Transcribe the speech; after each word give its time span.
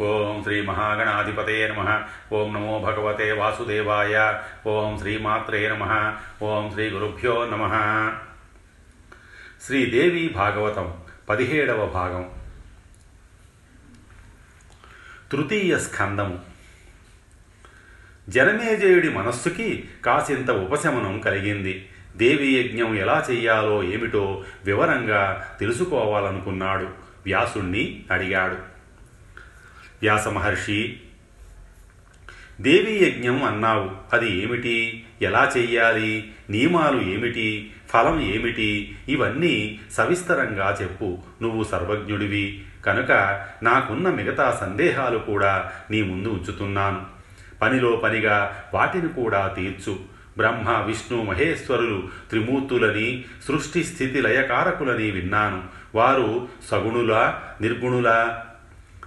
ఓం 0.00 0.42
శ్రీ 0.42 0.60
మహాగణాధిపతే 0.60 1.68
నమ. 1.68 2.02
ఓం 2.32 2.54
నమో 2.54 2.78
భగవతే 2.78 3.32
వాసుదేవాయ. 3.32 4.38
ఓం 4.66 4.98
శ్రీమాత్రే 4.98 5.68
నమ. 5.68 6.16
ఓం 6.42 6.70
శ్రీ 6.70 6.88
గురుభ్యో 6.88 7.44
నమ. 7.44 7.68
శ్రీదేవి 9.66 10.28
భాగవతం 10.28 10.94
పదిహేడవ 11.28 11.86
భాగం. 11.86 12.30
తృతీయ 15.32 15.78
స్కందము. 15.78 16.38
జనమేజయుడి 18.28 19.08
మనస్సుకి 19.08 19.88
కాసింత 20.04 20.50
ఉపశమనం 20.50 21.20
కలిగింది. 21.20 21.88
దేవి 22.16 22.52
యజ్ఞం 22.52 22.96
ఎలా 22.96 23.26
చెయ్యాలో 23.30 23.82
ఏమిటో 23.82 24.44
వివరంగా 24.64 25.56
తెలుసుకోవాలనుకున్నాడు. 25.60 26.88
వ్యాసుణ్ణి 27.24 28.04
అడిగాడు. 28.10 28.69
వ్యాస 30.02 30.28
మహర్షి 30.28 31.00
దేవీ 32.60 33.06
యజ్ఞం 33.06 33.44
అన్నావు 33.44 33.90
అది 34.12 34.42
ఏమిటి? 34.42 35.04
ఎలా 35.22 35.52
చెయ్యాలి? 35.56 36.30
నియమాలు 36.50 37.00
ఏమిటి? 37.00 37.70
ఫలం 37.88 38.20
ఏమిటి? 38.20 38.98
ఇవన్నీ 39.08 39.80
సవిస్తరంగా 39.92 40.78
చెప్పు 40.82 41.18
నువ్వు 41.42 41.64
సర్వజ్ఞుడివి. 41.64 42.62
కనుక 42.86 43.12
నాకున్న 43.62 44.08
మిగతా 44.08 44.58
సందేహాలు 44.60 45.18
కూడా 45.18 45.72
నీ 45.90 46.02
ముందు 46.02 46.28
ఉంచుతున్నాను. 46.28 47.02
పనిలో 47.62 47.96
పనిగా 47.96 48.64
వాటిని 48.74 49.08
కూడా 49.08 49.46
తీర్చు. 49.46 49.98
బ్రహ్మ 50.36 50.70
విష్ణు 50.70 51.22
మహేశ్వరులు 51.22 52.08
త్రిమూర్తులని 52.30 53.24
సృష్టి 53.48 53.84
స్థితి 53.84 54.22
లయకారకులని 54.22 55.10
విన్నాను. 55.10 55.62
వారు 55.94 56.48
సగుణుల 56.70 57.40
నిర్గుణుల 57.60 58.38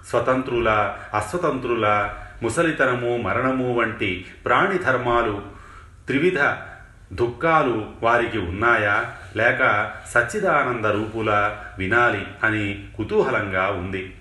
స్వతంత్రుల 0.09 0.95
అస్వతంత్రుల 1.13 2.09
ముసలితనము 2.43 3.17
మరణము 3.17 3.73
వంటి 3.73 4.25
ప్రాణి 4.45 4.77
ధర్మాలు 4.77 5.41
త్రివిధ 6.07 6.39
దుఃఖాలు 7.13 7.85
వారికి 8.03 8.37
ఉన్నాయా? 8.37 9.11
లేక 9.35 9.91
సచ్చిదానంద 10.13 10.85
రూపుల 10.85 11.57
వినాలి 11.77 12.27
అని 12.43 12.87
కుతూహలంగా 12.97 13.67
ఉంది. 13.67 14.15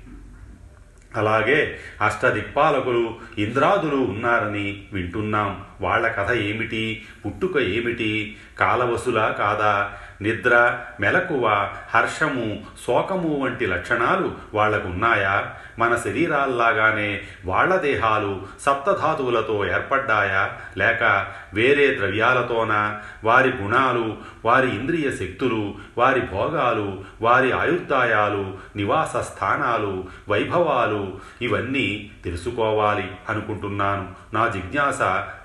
అలాగే 1.17 1.79
అష్టదిక్పాలకులు 2.03 3.15
ఇంద్రాదులు 3.39 3.97
ఉన్నారని 3.97 4.83
వింటున్నాం. 4.93 5.65
వాళ్ళ 5.81 6.09
కథ 6.09 6.33
ఏమిటి? 6.33 7.07
పుట్టుక 7.27 7.57
ఏమిటి? 7.57 8.37
కాలవసులా 8.59 9.29
కాదా? 9.29 9.93
నిద్ర 10.21 10.81
మెలకువ 11.01 11.71
హర్షము 11.95 12.65
శోకము 12.87 13.45
వంటి 13.45 13.67
లక్షణాలు 13.67 14.35
వాళ్ళకున్నాయా 14.55 15.55
మన 15.79 15.97
శరీరాల్లాగానే 15.97 17.23
వాళ్ళ 17.45 17.77
దేహాలు 17.77 18.47
సప్తధాతువులతో 18.61 19.67
ఏర్పడ్డాయా? 19.67 20.59
లేక 20.77 21.27
వేరే 21.55 21.97
ద్రవ్యాలతోనా? 21.99 23.03
వారి 23.25 23.63
గుణాలు 23.63 24.17
వారి 24.45 24.69
ఇంద్రియ 24.69 25.11
శక్తులు 25.11 25.75
వారి 25.99 26.21
భోగాలు 26.21 27.05
వారి 27.21 27.53
ఆయుర్దాయాలు 27.53 28.59
నివాస 28.77 29.17
స్థానాలు 29.17 30.05
వైభవాలు 30.29 31.21
ఇవన్నీ 31.43 32.11
తెలుసుకోవాలి 32.25 33.11
అనుకుంటున్నాను. 33.29 34.15
నా 34.35 34.49
జిజ్ఞాస 34.49 34.99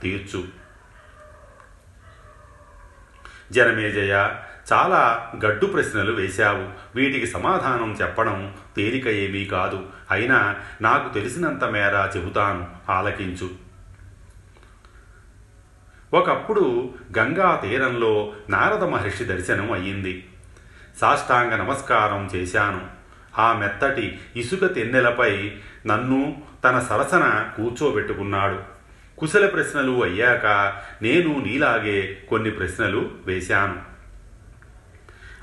తీర్చు. 0.03 0.43
జనమేజయ 3.51 4.29
చాలా 4.73 5.31
గడ్డు 5.45 5.65
ప్రశ్నలు 5.65 6.11
వేశావు. 6.11 6.97
వీటికి 6.97 7.27
సమాధానం 7.27 7.97
చెప్పడం 8.01 8.53
తేలిక 8.75 9.07
ఏమీ 9.07 9.45
కాదు. 9.45 9.85
అయినా 10.11 10.55
నాకు 10.81 11.13
తెలిసినంత 11.13 11.63
మేర 11.63 12.09
చెబుతాను. 12.17 12.91
ఆలకించు. 12.91 13.49
ఒకప్పుడు 16.13 16.93
గంగా 17.17 17.59
తీరంలో 17.63 18.33
నారద 18.49 18.83
మహర్షి 18.83 19.23
దర్శనం 19.23 19.71
అయ్యింది. 19.71 20.29
సాష్టాంగ 21.01 21.55
నమస్కారం 21.55 22.29
చేశాను. 22.35 22.81
ఆ 23.37 23.53
మెత్తటి 23.53 24.19
ఇసుక 24.35 24.75
తెన్నెలపై 24.75 25.51
నన్ను 25.87 26.41
తన 26.63 26.79
సరసన 26.79 27.49
కూర్చోబెట్టుకున్నాడు. 27.57 28.59
కుశల 29.17 29.47
ప్రశ్నలు 29.47 30.03
అయ్యాక 30.03 30.45
నేను 31.01 31.43
నీలాగే 31.45 32.23
కొన్ని 32.29 32.51
ప్రశ్నలు 32.51 33.11
వేశాను. 33.25 33.96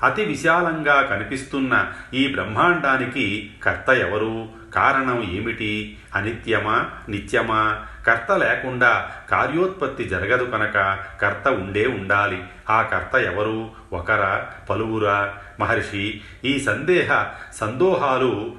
అతి 0.05 0.25
విశాలంగా 0.25 1.01
కనిపిస్తున్న 1.01 1.91
ఈ 2.13 2.27
బ్రహ్మాండానికి 2.27 3.51
కర్త 3.63 3.89
ఎవరు? 3.89 4.49
కారణం 4.75 5.31
ఏమిటి? 5.31 5.97
అనిత్యమా? 6.15 6.89
నిత్యమా? 7.09 7.85
కర్త 8.07 8.31
లేకుండా 8.31 9.11
కార్యోత్పత్తి 9.31 10.03
జరగదు 10.03 10.43
కనుక 10.43 10.99
కర్త 11.21 11.47
ఉండే 11.47 11.87
ఉండాలి. 11.87 12.43
ఆ 12.69 12.81
కర్త 12.81 13.15
ఎవరు? 13.15 13.69
ఒకరా 13.93 14.49
పలువురా? 14.69 15.33
మహర్షి 15.59 16.21
ఈ 16.45 16.59
సందేహ 16.59 17.25
సందోహాలు 17.53 18.55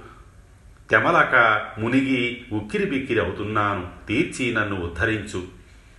తెమలక 0.91 1.63
మునిగి 1.78 2.45
ఉక్కిరిబిక్కిరి 2.53 3.21
అవుతున్నాను. 3.21 3.87
తీర్చి 4.09 4.55
నన్ను 4.55 4.81
ఉద్ధరించు. 4.81 5.56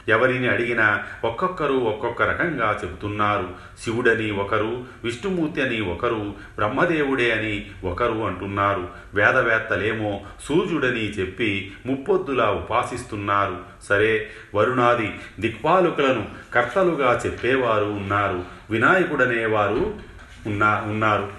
ఎవరిని 0.08 0.48
అడిగినా 0.48 1.04
ఒక్కొక్కరు 1.24 1.74
ఒక్కొక్క 1.74 2.22
రకంగా 2.22 2.80
చెబుతున్నారు. 2.84 3.50
శివుడని 3.84 4.32
ఒకరు 4.32 4.86
విష్ణుమూర్తి 5.04 5.62
అని 5.62 5.82
ఒకరు 5.82 6.34
బ్రహ్మదేవుడే 6.56 7.32
అని 7.32 7.72
ఒకరు 7.84 8.14
అంటున్నారు. 8.14 8.90
వేదవేత్తలేమో 9.14 10.22
సూర్యుడని 10.44 11.12
చెప్పి 11.12 11.72
ముప్పొద్దులా 11.86 12.52
ఉపాసిస్తున్నారు. 12.52 13.60
సరే 13.84 14.30
వరుణాది 14.56 15.16
దిక్పాలుకులను 15.40 16.26
కర్తలుగా 16.54 17.22
చెప్పేవారు 17.26 17.86
ఉన్నారు. 17.86 18.44
వినాయకుడనేవారు 18.70 20.00
ఉన్నా 20.48 20.84
ఉన్నారు. 20.88 21.30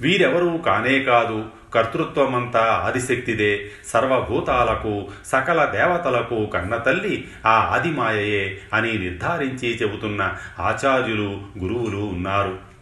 వీరెవరూ 0.00 0.56
కానే 0.58 1.02
కాదు. 1.02 1.61
కర్తృత్వమంతా 1.74 2.60
ఆదిశక్తిదే 2.60 3.70
సర్వభూతాలకు 3.88 5.08
సకల 5.26 5.64
దేవతలకు 5.64 6.46
కన్నతల్లి 6.46 7.28
ఆ 7.46 7.50
ఆదిమాయయే 7.50 8.60
అని 8.74 8.92
నిర్ధారించి 8.92 9.78
చెబుతున్న 9.82 10.34
ఆచార్యులు 10.58 11.40
గురువులు 11.58 11.96
ఉన్నారు. 11.96 12.72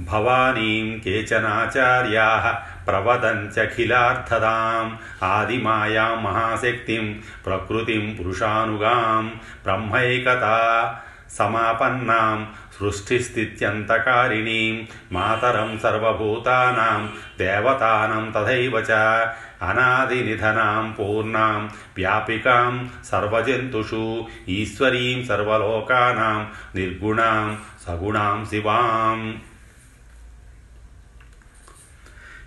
భవానీం 0.00 0.98
కేచనాచార్యా 0.98 2.62
ప్రవదంచఖిలార్థదాం 2.86 4.98
ఆదిమాయాం 5.26 6.24
మహాశక్తిం 6.24 7.22
ప్రకృతిం 7.46 8.16
పురుషానుగాం 8.20 9.40
బ్రహ్మైకతా 9.62 10.96
समापन्नां 11.38 12.38
सृष्टिस्थित्यन्तकारिणीं 12.78 14.74
मातरं 15.14 15.70
सर्वभूतानां 15.84 17.00
देवतानां 17.38 18.24
तथैव 18.36 18.74
च 18.88 18.90
अनादिनिधनां 19.68 20.84
पूर्णां 20.98 21.60
व्यापिकां 21.96 22.72
सर्वजन्तुषु 23.10 24.04
ईश्वरीं 24.58 25.18
सर्वलोकानां 25.30 26.38
निर्गुणां 26.76 27.46
सगुणां 27.86 28.44
शिवाम् 28.50 29.24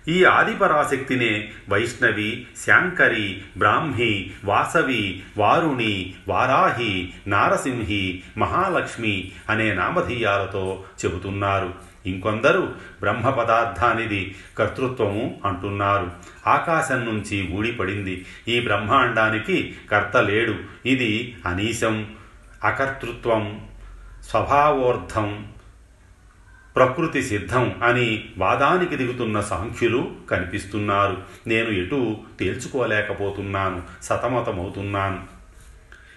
ఈ 0.08 0.24
ఆదిపరాశక్తినే 0.24 1.48
వైష్ణవి 1.68 2.46
శాంకరి 2.66 3.42
బ్రాహ్మి 3.58 4.30
వాసవి 4.44 5.22
వారుణి 5.36 6.14
వారాహి 6.28 7.12
నారసింహి 7.26 8.22
మహాలక్ష్మి 8.38 9.32
అనే 9.50 9.74
నామధీయాలతో 9.74 10.84
చెబుతున్నారు. 11.04 11.74
ఇంకొందరు 12.06 12.74
బ్రహ్మ 13.00 13.30
పదార్థానిది 13.30 14.34
కర్తృత్వము 14.58 15.40
అంటున్నారు. 15.44 16.10
ఆకాశం 16.46 17.04
నుంచి 17.04 17.48
ఊడిపడింది. 17.52 18.26
ఈ 18.48 18.60
బ్రహ్మాండానికి 18.60 19.74
కర్త 19.90 20.16
లేడు. 20.16 20.54
ఇది 20.86 21.36
అనీశం 21.46 22.14
అకర్తృత్వం 22.64 23.60
స్వభావోర్థం 24.30 25.46
ప్రకృతి 26.76 27.22
సిద్ధం 27.22 27.74
అని 27.82 28.24
వాదానికి 28.38 28.96
దిగుతున్న 28.96 29.40
సాంఖ్యులు 29.40 30.12
కనిపిస్తున్నారు. 30.30 31.16
నేను 31.46 31.68
ఎటు 31.68 32.16
తేల్చుకోలేకపోతున్నాను 32.40 33.82
సతమతమవుతున్నాను. 34.02 35.34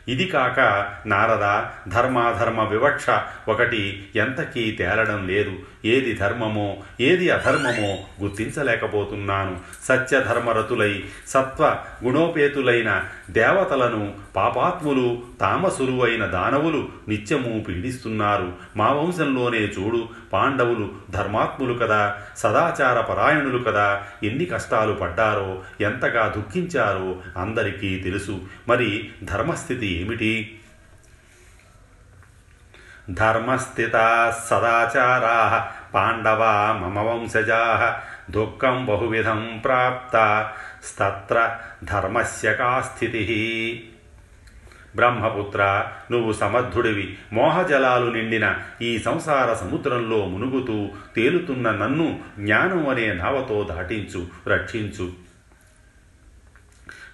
ఇది 0.07 0.25
కాక 0.25 0.59
నారద 1.06 1.63
ధర్మాధర్మ 1.92 2.63
వివక్ష 2.63 3.06
ఒకటి 3.48 4.07
ఎంతకీ 4.15 4.71
తేలడం 4.71 5.27
లేదు. 5.27 5.54
ఏది 5.86 6.13
ధర్మమో 6.13 6.77
ఏది 7.01 7.30
అధర్మమో 7.30 7.98
గుర్తించలేకపోతున్నాను. 8.24 9.57
సత్యధర్మరతులై 9.83 11.04
సత్వ 11.27 11.77
గుణోపేతులైన 12.04 13.04
దేవతలను 13.30 14.13
పాపాత్ములు 14.38 15.24
తామసులు 15.42 16.04
అయిన 16.04 16.25
దానవులు 16.25 16.89
నిత్యము 17.07 17.63
పీడిస్తున్నారు. 17.63 18.54
మా 18.78 18.92
వంశంలోనే 18.92 19.57
చూడు 19.57 20.10
పాండవులు 20.34 20.92
ధర్మాత్ములు 21.10 21.74
కదా 21.74 22.16
సదాచార 22.38 23.01
పరాయణులు 23.01 23.63
కదా. 23.63 24.04
ఎన్ని 24.24 24.45
కష్టాలు 24.45 24.94
పడ్డారో 24.94 25.63
ఎంతగా 25.81 26.28
దుఃఖించారో 26.28 27.16
అందరికీ 27.42 28.00
తెలుసు. 28.00 28.42
మరి 28.68 29.10
ధర్మస్థితి 29.24 30.01
ఏమిటి? 30.01 30.60
ధర్మస్థిత 33.10 33.92
సదాచారా 34.50 35.68
పాండవా 35.94 36.80
మమ 36.81 37.00
వంశజా 37.00 38.00
దుఃఖం 38.31 38.86
బహువిధం 38.86 39.62
ప్రాప్త. 39.66 40.50
స్తత్ర 40.83 41.57
ధర్మస్య 41.83 42.54
కా 42.54 42.81
స్థితి 42.81 43.90
బ్రహ్మపుత్ర 44.97 45.85
నువ్వు 46.11 46.33
సమర్థుడివి. 46.33 47.17
మోహజలాలు 47.33 48.11
నిండిన 48.11 48.55
ఈ 48.81 48.99
సంసార 48.99 49.53
సముద్రంలో 49.53 50.25
మునుగుతూ 50.25 50.89
తేలుతున్న 51.15 51.71
నన్ను 51.71 52.19
జ్ఞానం 52.39 52.89
అనే 52.89 53.13
నావతో 53.13 53.63
దాటించు 53.63 54.25
రక్షించు. 54.49 55.26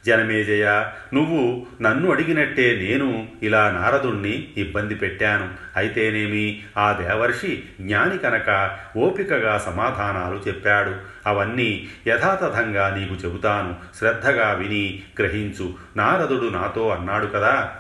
జనమేజయ 0.05 0.85
నువ్వు 1.13 1.65
నన్ను 1.81 2.11
అడిగినట్టే 2.11 2.79
నేను 2.81 3.27
ఇలా 3.43 3.71
నారదుణ్ణి 3.71 4.47
ఇబ్బంది 4.57 4.95
పెట్టాను. 4.95 5.49
అయితేనేమి? 5.75 6.63
ఆ 6.77 6.91
దేవర్షి 6.91 7.63
జ్ఞాని 7.81 8.17
కనుక 8.17 8.77
ఓపికగా 8.97 9.57
సమాధానాలు 9.57 10.41
చెప్పాడు. 10.47 10.95
అవన్నీ 11.27 11.89
యథాతథంగా 12.07 12.95
నీకు 12.95 13.27
చెబుతాను. 13.27 13.75
శ్రద్ధగా 13.97 14.51
విని 14.51 15.03
గ్రహించు. 15.19 15.73
నారదుడు 15.97 16.49
నాతో 16.49 16.89
అన్నాడు 16.89 17.25
కదా. 17.25 17.71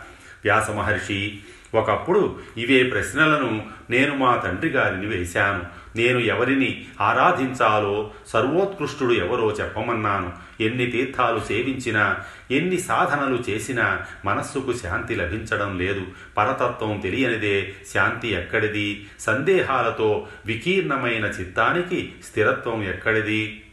వ్యాసమహర్షి 0.43 1.39
ఒకప్పుడు 1.75 2.39
ఇవే 2.57 2.83
ప్రశ్నలను 2.83 3.65
నేను 3.89 4.15
మా 4.15 4.35
తండ్రి 4.35 4.69
గారిని 4.69 5.05
వేశాను. 5.05 5.82
నేను 5.95 6.19
ఎవరిని 6.19 6.85
ఆరాధించాలో 7.01 8.11
సర్వోత్కృష్టుడు 8.27 9.13
ఎవరో 9.13 9.51
చెప్పమన్నాను. 9.51 10.33
ఎన్ని 10.59 10.85
తీర్థాలు 10.85 11.39
సేవించినా 11.39 12.19
ఎన్ని 12.51 12.81
సాధనలు 12.81 13.43
చేసినా 13.49 14.05
మనస్సుకు 14.25 14.73
శాంతి 14.73 15.15
లభించడం 15.15 15.79
లేదు. 15.79 16.07
పరతత్వం 16.37 16.99
తెలియనిదే 16.99 17.73
శాంతి 17.93 18.27
ఎక్కడిది? 18.27 19.09
సందేహాలతో 19.19 20.27
వికీర్ణమైన 20.45 21.25
చిత్తానికి 21.25 22.13
స్థిరత్వం 22.23 22.83
ఎక్కడిది? 22.83 23.63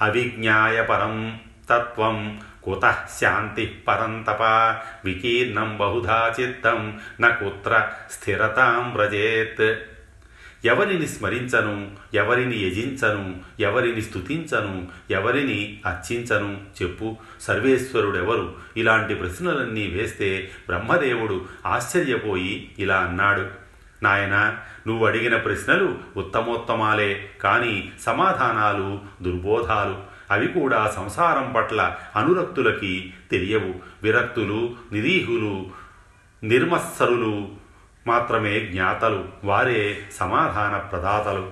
అవిజ్ఞాయ 0.00 0.82
పరం 0.82 1.40
తత్వం 1.70 2.40
కుత 2.62 2.96
శాంతి 3.20 3.66
పరంతప 3.88 4.42
వికీర్ణం 5.04 5.76
బహుధా 5.76 6.34
చిత్తం 6.40 7.00
నకుత్ర 7.20 7.88
స్థిరతాం 8.10 8.94
వ్రజేత్. 8.94 9.89
ఎవరిని 10.64 11.08
స్మరించను 11.08 11.90
ఎవరిని 12.14 12.56
యజించను 12.56 13.40
ఎవరిని 13.60 14.02
స్తుతించను 14.02 14.88
ఎవరిని 15.10 15.80
అర్చించను 15.86 16.60
చెప్పు. 16.82 17.16
సర్వేశ్వరుడెవరు? 17.40 18.54
ఇలాంటి 18.76 19.14
ప్రశ్నలన్నీ 19.14 19.86
వేస్తే 19.86 20.50
బ్రహ్మదేవుడు 20.66 21.44
ఆశ్చర్యపోయి 21.66 22.70
ఇలా 22.78 22.96
అన్నాడు. 22.96 23.46
నాయన 24.02 24.56
నువ్వు 24.86 25.06
అడిగిన 25.06 25.36
ప్రశ్నలు 25.36 25.98
ఉత్తమోత్తమాలే 26.16 27.30
కానీ 27.42 27.92
సమాధానాలు 28.00 29.00
దుర్బోధాలు. 29.22 30.10
అవి 30.30 30.48
కూడా 30.48 30.92
సంసారం 30.96 31.52
పట్ల 31.56 31.96
అనురక్తులకి 32.16 33.14
తెలియవు. 33.30 33.74
విరక్తులు 34.02 34.74
నిరీహులు 34.92 35.66
నిర్మత్సరులు 36.42 37.59
మాత్రమే 38.06 38.60
జ్ఞాతలు 38.60 39.28
వారే 39.44 39.98
సమాధాన 40.12 40.76
ప్రదాతలు. 40.76 41.50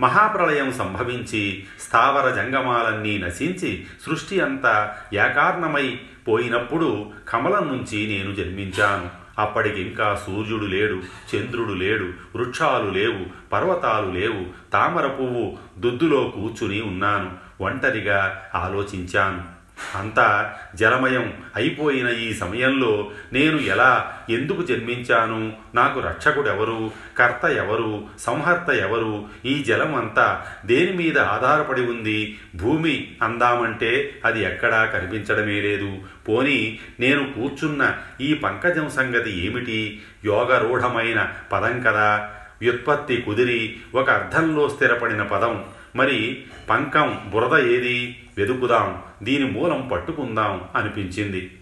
మహాప్రళయం 0.00 0.72
సంభవించి 0.72 1.64
స్థావర 1.80 2.30
జంగమాలన్నీ 2.30 3.18
నశించి 3.18 3.86
సృష్టి 4.06 4.40
అంతా 4.40 4.96
ఏకార్ణమై 5.14 6.00
పోయినప్పుడు 6.28 7.10
కమలం 7.28 7.68
నుంచి 7.68 8.06
నేను 8.06 8.34
జన్మించాను. 8.34 9.24
అప్పటికింకా 9.38 10.22
సూర్యుడు 10.26 10.64
లేడు 10.64 11.02
చంద్రుడు 11.36 11.72
లేడు 11.72 12.04
వృక్షాలు 12.36 12.90
లేవు 12.90 13.50
పర్వతాలు 13.52 14.10
లేవు 14.10 14.70
తామర 14.72 15.06
పువ్వు 15.06 15.58
దుద్దులో 15.78 16.24
కూర్చుని 16.24 16.82
ఉన్నాను 16.82 17.32
ఒంటరిగా 17.60 18.42
ఆలోచించాను. 18.54 19.53
అంతా 19.94 20.54
జలమయం 20.74 21.32
అయిపోయిన 21.56 22.08
ఈ 22.08 22.34
సమయంలో 22.34 23.10
నేను 23.32 23.58
ఎలా 23.58 24.18
ఎందుకు 24.30 24.62
జన్మించాను? 24.62 25.52
నాకు 25.74 26.00
రక్షకుడెవరు? 26.00 26.90
కర్త 27.18 27.44
ఎవరు? 27.44 28.06
సంహర్త 28.18 28.70
ఎవరు? 28.70 29.24
ఈ 29.44 29.62
జలం 29.62 29.94
అంతా 29.94 30.46
దేని 30.66 30.92
మీద 30.92 31.18
ఆధారపడి 31.18 31.82
ఉంది? 31.82 32.38
భూమి 32.54 33.16
అందామంటే 33.22 34.20
అది 34.24 34.42
ఎక్కడా 34.42 34.84
కనిపించడమే 34.84 35.60
లేదు. 35.60 35.96
పోని 36.28 36.78
నేను 37.00 37.32
కూర్చున్న 37.32 37.94
ఈ 38.20 38.34
పంకజం 38.34 38.90
సంగతి 38.90 39.46
ఏమిటి? 39.46 40.02
యోగరూఢమైన 40.24 41.32
పదం 41.52 41.80
కదా. 41.80 42.30
వ్యుత్పత్తి 42.60 43.16
కుదిరి 43.16 43.76
ఒక 43.94 44.10
అర్థంలో 44.10 44.68
స్థిరపడిన 44.68 45.22
పదం. 45.22 45.64
మరి 45.96 46.44
పంకం 46.70 47.20
బురద 47.32 47.66
ఏది? 47.66 48.20
వెదుకుదాం 48.38 49.02
దీని 49.22 49.44
మూలం 49.44 49.88
పట్టుకుందాం 49.92 50.64
అనిపించింది. 50.76 51.58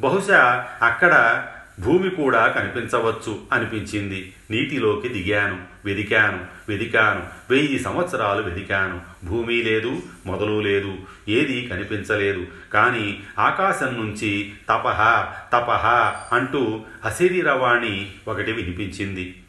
బహుశా 0.00 0.68
అక్కడ 0.82 1.46
భూమి 1.80 2.10
కూడా 2.10 2.48
కనిపించవచ్చు 2.48 3.40
అనిపించింది. 3.52 4.34
నీటిలోకి 4.50 5.08
దిగాను 5.08 5.58
వెదికాను 5.84 6.40
వెదికాను 6.68 7.26
వెయ్యి 7.50 7.78
సంవత్సరాలు 7.78 8.42
వెదికాను. 8.42 9.00
భూమి 9.26 9.62
లేదు 9.62 10.02
మొదలు 10.26 10.60
లేదు 10.60 10.96
ఏదీ 11.28 11.66
కనిపించలేదు. 11.66 12.46
కానీ 12.72 13.22
ఆకాశం 13.38 13.86
నుంచి 13.86 14.52
తపహ 14.68 15.32
తపహ 15.52 15.86
అంటూ 16.32 16.84
అశరీరవాణి 17.04 18.10
ఒకటి 18.28 18.52
వినిపించింది. 18.52 19.42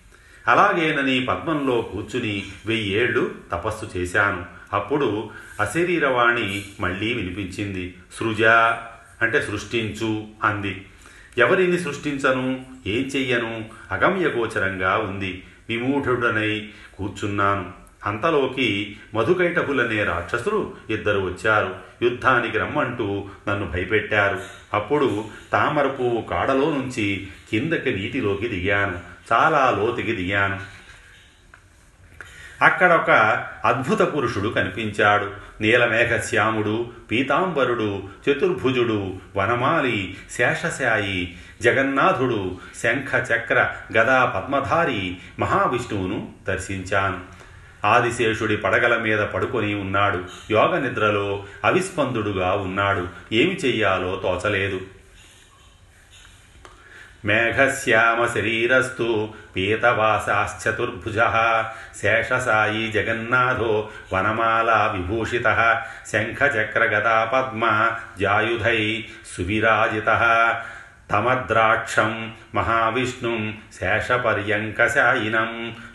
అలాగేనని 0.48 1.26
పద్మంలో 1.26 1.82
కూర్చుని 1.82 2.44
వెయ్యేళ్ళు 2.66 3.32
తపస్సు 3.52 3.98
చేశాను. 3.98 4.55
అప్పుడు 4.75 5.30
అశరీరవాణి 5.60 6.66
మళ్ళీ 6.80 7.13
వినిపించింది. 7.13 7.94
సృజ 8.13 8.44
అంటే 9.22 9.42
సృష్టించు 9.42 10.27
అంది. 10.44 10.86
ఎవరిని 11.38 11.80
సృష్టించను? 11.80 12.66
ఏం 12.88 13.01
చెయ్యను? 13.01 13.66
అగమ్యగోచరంగా 13.92 14.98
ఉంది. 14.98 15.44
విమూఢుడనై 15.69 16.69
కూర్చున్నాను. 16.98 17.86
అంతలోకి 18.05 18.98
మధుకైటపులనే 19.13 20.03
రాక్షసులు 20.03 20.74
ఇద్దరు 20.89 21.20
వచ్చారు. 21.20 21.75
యుద్ధానికి 22.01 22.58
రమ్మంటూ 22.58 23.27
నన్ను 23.50 23.67
భయపెట్టారు. 23.67 24.39
అప్పుడు 24.74 25.25
తామర 25.53 25.88
పువ్వు 25.88 26.22
కాడలో 26.22 26.70
నుంచి 26.72 27.27
కిందకి 27.51 27.96
నీటిలోకి 27.96 28.48
దిగాను. 28.48 29.00
చాలా 29.34 29.72
లోతుకి 29.72 30.15
దిగాను. 30.15 30.75
అక్కడ 32.62 32.94
ఒక 32.94 33.12
అద్భుత 33.66 34.02
పురుషుడు 34.02 34.50
కనిపించాడు. 34.50 35.32
నీలమేఘశ్యాముడు 35.62 36.86
పీతాంబరుడు 37.12 38.04
చతుర్భుజుడు 38.30 39.14
వనమాలి 39.36 40.18
శేషశాయి 40.32 41.36
జగన్నాథుడు 41.62 42.58
శంఖ 42.84 43.32
చక్ర 43.32 43.72
గదా 43.98 44.26
పద్మధారి 44.26 45.18
మహావిష్ణువును 45.40 46.32
దర్శించాను. 46.48 47.20
ఆదిశేషుడి 47.88 48.58
పడగల 48.58 48.98
మీద 48.98 49.20
పడుకొని 49.20 49.74
ఉన్నాడు. 49.74 50.24
యోగ 50.52 50.80
నిద్రలో 50.80 51.44
అవిస్పందుడుగా 51.64 52.52
ఉన్నాడు. 52.52 53.08
ఏమి 53.34 53.56
చెయ్యాలో 53.66 54.22
తోచలేదు. 54.24 54.82
మేఘశ్యామ 57.25 58.20
శరీరస్తు 58.27 59.08
పీతవాసాశ్చతుర్భుజ 59.55 61.20
శేషసాయి 62.01 62.86
జగన్నాథో 62.91 63.74
వనమాలా 64.13 64.79
విభూషిత 64.96 65.48
శంఖచక్రగదా 66.13 67.17
పద్మ 67.34 67.63
జాయుధై 68.20 68.82
సువిరాజిత 69.36 70.10
తమద్రాక్షం 71.12 72.12
మహావిష్ణుం 72.55 73.41
శేషపర్యంకశాయినం 73.74 75.51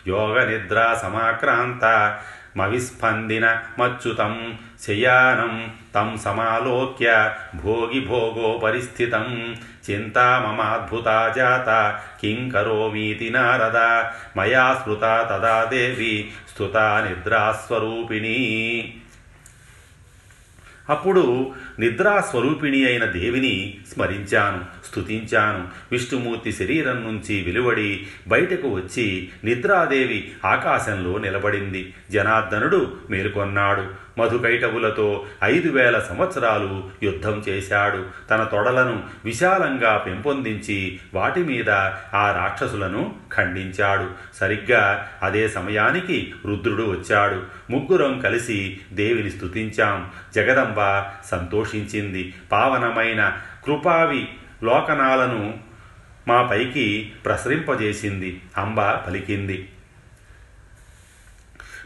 యోగనిద్రా 0.06 0.88
సమాక్రాంత 0.94 1.84
మవిస్పందిన 2.56 3.46
మచ్యుతం 3.78 4.34
శయానం 4.86 5.52
తం 5.94 6.08
సమాలోక్య 6.18 7.08
భోగి 7.56 8.00
భోగో 8.00 8.48
పరిస్థితం 8.62 9.26
చింతా 9.90 10.44
మమాద్భుతా 10.48 11.34
జాత. 11.36 11.98
కిం 12.20 12.48
కరోమీతి 12.48 13.30
నారద. 13.30 13.76
మయా 14.38 14.80
స్మృత 14.82 15.00
తదా 15.00 15.68
దేవి. 15.70 16.30
స్తుతా 16.52 17.06
నిద్రాస్వరూపిణి 17.08 18.94
అప్పుడు 20.90 21.52
నిద్రాస్వరూపిణి 21.78 22.86
అయిన 22.86 23.04
దేవిని 23.04 23.78
స్మరించాను 23.94 24.64
స్థుతించాను 24.90 25.68
విష్ణుమూర్తి 25.92 26.52
శరీరం 26.52 27.04
నుంచి 27.04 27.42
వెలువడి 27.42 28.06
బయటకు 28.28 28.68
వచ్చి 28.68 29.28
నిద్రాదేవి 29.44 30.32
ఆకాశంలో 30.44 31.18
నిలబడింది. 31.18 31.94
జనార్దనుడు 32.10 32.96
మేలుకొన్నాడు. 33.10 34.09
మధుకైటవులతో 34.18 35.26
ఐదు 35.44 35.72
వేల 35.72 35.98
సంవత్సరాలు 35.98 36.90
యుద్ధం 37.02 37.44
చేశాడు. 37.48 38.06
తన 38.30 38.44
తొడలను 38.44 39.02
విశాలంగా 39.24 39.96
పెంపొందించి 39.96 41.00
వాటి 41.14 41.40
మీద 41.40 41.70
ఆ 42.14 42.32
రాక్షసులను 42.32 43.14
ఖండించాడు. 43.34 44.10
సరిగ్గా 44.36 45.08
అదే 45.22 45.48
సమయానికి 45.48 46.34
రుద్రుడు 46.46 46.82
వచ్చాడు. 46.82 47.42
ముగ్గురం 47.70 48.20
కలిసి 48.20 48.80
దేవిని 48.92 49.30
స్థుతించాం 49.30 50.10
జగదంబ 50.34 51.04
సంతోషించింది. 51.26 52.34
పావనమైన 52.52 53.38
కృపావి 53.66 54.28
లోకనాలను 54.62 55.54
మా 56.28 56.42
పైకి 56.42 57.12
ప్రసరింపజేసింది. 57.24 58.40
అంబ 58.56 58.80
పలికింది. 58.80 59.68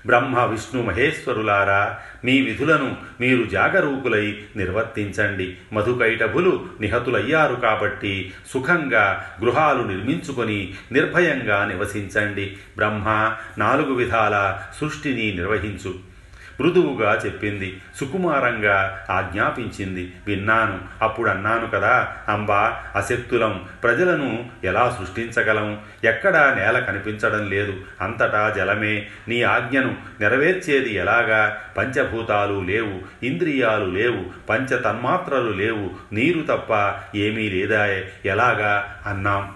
బ్రహ్మ 0.07 0.45
విష్ణు 0.45 0.83
మహేశ్వరులారా 0.83 1.99
మీ 2.25 2.41
విధులను 2.41 2.97
మీరు 3.21 3.45
జాగరూకులై 3.45 4.43
నిర్వర్తించండి. 4.57 5.57
మధుకైటభులు 5.73 6.67
నిహతులయ్యారు 6.81 7.55
కాబట్టి 7.55 8.33
సుఖంగా 8.51 9.27
గృహాలు 9.41 9.83
నిర్మించుకొని 9.83 10.75
నిర్భయంగా 10.93 11.65
నివసించండి. 11.65 12.57
బ్రహ్మ 12.77 13.37
నాలుగు 13.59 13.95
విధాల 13.95 14.61
సృష్టిని 14.81 15.33
నిర్వహించు. 15.33 16.14
మృదువుగా 16.61 17.23
చెప్పింది. 17.27 17.83
సుకుమారంగా 17.97 19.07
ఆజ్ఞాపించింది. 19.11 20.13
విన్నాను. 20.27 20.81
అప్పుడు 21.03 21.31
అన్నాను 21.31 21.67
కదా 21.67 22.09
అంబా 22.29 22.83
అశక్తులం 22.97 23.65
ప్రజలను 23.83 24.47
ఎలా 24.65 24.97
సృష్టించగలం? 25.01 25.81
ఎక్కడా 26.05 26.55
నేల 26.55 26.79
కనిపించడం 26.79 27.51
లేదు. 27.51 27.75
అంతటా 28.01 28.55
జలమే. 28.57 29.07
నీ 29.29 29.43
ఆజ్ఞను 29.43 29.97
నెరవేర్చేది 30.21 30.95
ఎలాగా? 30.95 31.59
పంచభూతాలు 31.79 32.61
లేవు 32.61 33.25
ఇంద్రియాలు 33.25 33.85
లేవు 33.85 34.47
పంచ 34.49 34.67
తన్మాత్రలు 34.67 35.51
లేవు 35.51 35.91
నీరు 36.13 36.41
తప్ప 36.41 36.95
ఏమీ 37.17 37.51
లేదా 37.51 37.87
ఎలాగా? 38.25 39.03
అన్నాం. 39.07 39.53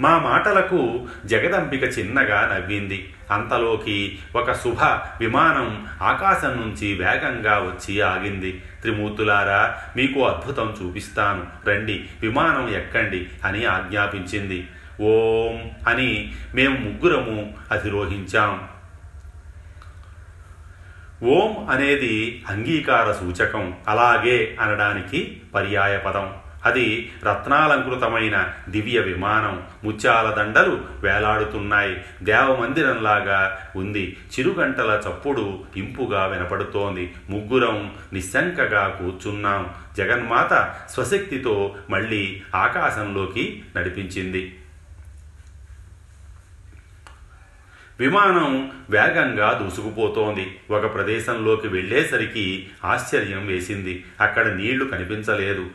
మా 0.00 0.18
మాటలకు 0.18 1.06
జగదంబిక 1.26 1.98
చిన్నగా 1.98 2.54
నవ్వింది. 2.54 3.14
అంతలోకి 3.30 4.18
ఒక 4.36 4.52
శుభ 4.52 4.82
విమానం 5.20 5.86
ఆకాశం 6.02 6.50
నుంచి 6.50 6.94
వేగంగా 6.94 7.58
వచ్చి 7.58 8.00
ఆగింది. 8.00 8.62
త్రిమూర్తులారా 8.80 9.76
మీకు 9.96 10.26
అద్భుతం 10.26 10.76
చూపిస్తాను. 10.82 11.46
రండి 11.68 12.04
విమానం 12.20 12.68
ఎక్కండి 12.74 13.28
అని 13.44 13.64
ఆజ్ఞాపించింది. 13.64 14.68
ఓం 15.00 15.70
అని 15.88 16.32
మేము 16.54 16.78
ముగ్గురము 16.78 17.54
అధిరోహించాం. 17.70 18.68
ఓం 21.22 21.68
అనేది 21.70 22.44
అంగీకార 22.48 23.12
సూచకం. 23.12 23.74
అలాగే 23.88 24.56
అనడానికి 24.60 25.40
పర్యాయపదం. 25.54 26.32
అది 26.64 27.12
రత్నాలంకృతమైన 27.24 28.52
దివ్య 28.68 29.00
విమానం 29.00 29.62
ముత్యాల 29.84 30.34
దండలు 30.34 30.80
వేలాడుతున్నాయి. 31.00 32.04
దేవమందిరంలాగా 32.22 33.58
ఉంది. 33.76 34.16
చిరుగంటల 34.38 35.02
చప్పుడు 35.08 35.64
ఇంపుగా 35.76 36.26
వినపడుతోంది. 36.26 37.14
ముగ్గురం 37.30 37.94
నిశంకగా 38.12 38.88
కూర్చున్నాం. 38.88 39.74
జగన్మాత 39.98 40.74
స్వశక్తితో 40.90 41.74
మళ్ళీ 41.90 42.42
ఆకాశంలోకి 42.54 43.62
నడిపించింది. 43.76 44.56
విమానం 48.00 48.70
వేగంగా 48.90 49.60
దూసుకుపోతోంది. 49.62 50.58
ఒక 50.70 50.94
ప్రదేశంలోకి 50.94 51.68
వెళ్ళేసరికి 51.68 52.70
ఆశ్చర్యం 52.84 53.46
వేసింది. 53.46 54.04
అక్కడ 54.20 54.46
నీళ్ళు 54.46 54.84
కనిపించలేదు. 54.84 55.70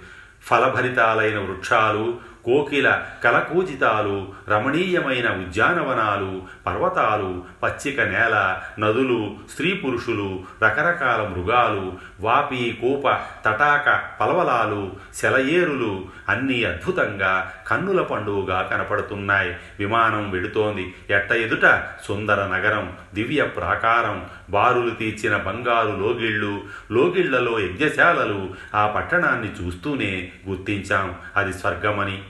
ఫలభరితాలైన 0.48 1.38
వృక్షాలు 1.40 2.08
కోకిల 2.46 2.88
కలకూజితాలు 3.24 4.18
రమణీయమైన 4.50 5.28
ఉద్యానవనాలు 5.44 6.34
పర్వతాలు 6.66 7.30
పచ్చిక 7.64 8.00
నేల 8.10 8.36
నదులు 8.80 9.22
స్త్రీ 9.50 9.70
పురుషులు 9.74 10.28
రకరకాల 10.64 11.22
మృగాలు 11.28 11.86
వాపి 12.22 12.62
కూప 12.82 13.06
తటాక 13.46 13.88
పలవలాలు 14.22 14.84
సెలయేరులు 15.14 15.94
అన్నీ 16.30 16.60
అద్భుతంగా 16.64 17.34
కన్నుల 17.68 18.02
పండువుగా 18.02 18.70
కనపడుతున్నాయి. 18.72 19.56
విమానం 19.80 20.32
వెడుతోంది 20.32 20.96
ఎట్ట 21.10 21.32
ఎదుట? 21.32 21.88
సుందర 22.04 22.48
నగరం 22.48 22.98
దివ్య 23.14 23.44
ప్రాకారం 23.44 24.26
బారులు 24.50 24.90
తీర్చిన 24.90 25.38
బంగారు 25.38 25.88
లోగిళ్ళు 25.88 26.64
లోగిళ్ళలో 26.92 27.60
యజ్ఞశాలలు 27.60 28.50
ఆ 28.76 28.88
పట్టణాన్ని 28.88 29.52
చూస్తూనే 29.52 30.32
గుర్తించాం. 30.50 31.16
అది 31.36 31.54
స్వర్గమని. 31.54 32.24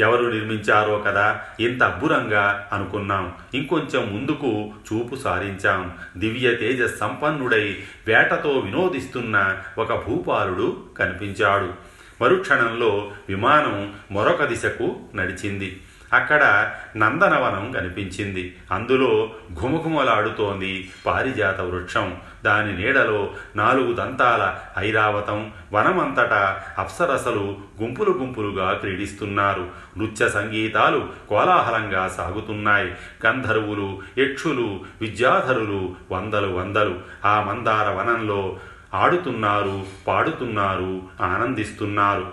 ఎవరు 0.00 0.26
నిర్మించారో 0.26 0.98
కదా? 1.06 1.40
ఇంత 1.60 1.82
అబ్బురంగా 1.82 2.68
అనుకున్నాం. 2.72 3.34
ఇంకొంచెం 3.54 4.14
ముందుకు 4.14 4.72
చూపు 4.92 5.16
సారించాం. 5.16 5.94
దివ్య 6.16 6.54
తేజ 6.54 6.82
సంపన్నుడై 6.82 7.78
వేటతో 8.06 8.50
వినోదిస్తున్న 8.50 9.58
ఒక 9.78 10.06
భూపాలుడు 10.06 10.82
కనిపించాడు. 10.98 11.91
మరుక్షణంలో 12.22 13.10
విమానం 13.28 13.92
మరొక 14.10 14.44
దిశకు 14.44 14.96
నడిచింది. 15.14 15.80
అక్కడ 16.12 16.72
నందనవనం 16.96 17.72
కనిపించింది. 17.72 18.56
అందులో 18.72 19.30
ఘుమఘుమలాడుతోంది 19.60 20.90
పారిజాత 21.06 21.60
వృక్షం. 21.60 22.16
దాని 22.44 22.82
నీడలో 22.82 23.30
నాలుగు 23.56 23.92
దంతాల 23.92 24.54
ఐరావతం. 24.78 25.52
వనమంతటా 25.72 26.62
అప్సరసలు 26.78 27.56
గుంపులు 27.82 28.10
గుంపులుగా 28.10 28.72
క్రీడిస్తున్నారు. 28.72 29.68
నృత్య 29.98 30.28
సంగీతాలు 30.28 31.08
కోలాహలంగా 31.28 32.08
సాగుతున్నాయి. 32.08 32.94
గంధర్వులు 33.26 34.02
యక్షులు 34.18 34.80
విద్యాధరులు 35.00 35.96
వందలు 36.12 36.48
వందలు. 36.48 36.98
ఆ 37.24 37.40
మందార 37.40 37.90
వనంలో 37.90 38.56
ఆడుతున్నారు 38.94 39.86
పాడుతున్నారు 40.06 41.02
ఆనందిస్తున్నారు. 41.20 42.32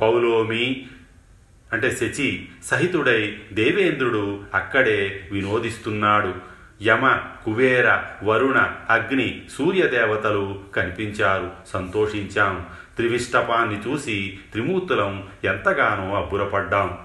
పౌలోమి 0.00 0.86
అంటే 1.72 1.90
శచి 1.90 2.48
సహితుడై 2.64 3.36
దేవేంద్రుడు 3.52 4.44
అక్కడే 4.54 5.28
వినోదిస్తున్నాడు. 5.32 6.34
యమ 6.82 7.20
కుబేర 7.44 8.02
వరుణ 8.24 8.72
అగ్ని 8.90 9.42
సూర్యదేవతలు 9.58 10.60
కనిపించారు. 10.76 11.50
సంతోషించాం. 11.66 12.66
త్రివిష్టపాన్ని 12.96 13.80
చూసి 13.88 14.38
త్రిమూర్తులం 14.52 15.28
ఎంతగానో 15.44 16.14
అబ్బురపడ్డాం. 16.14 16.98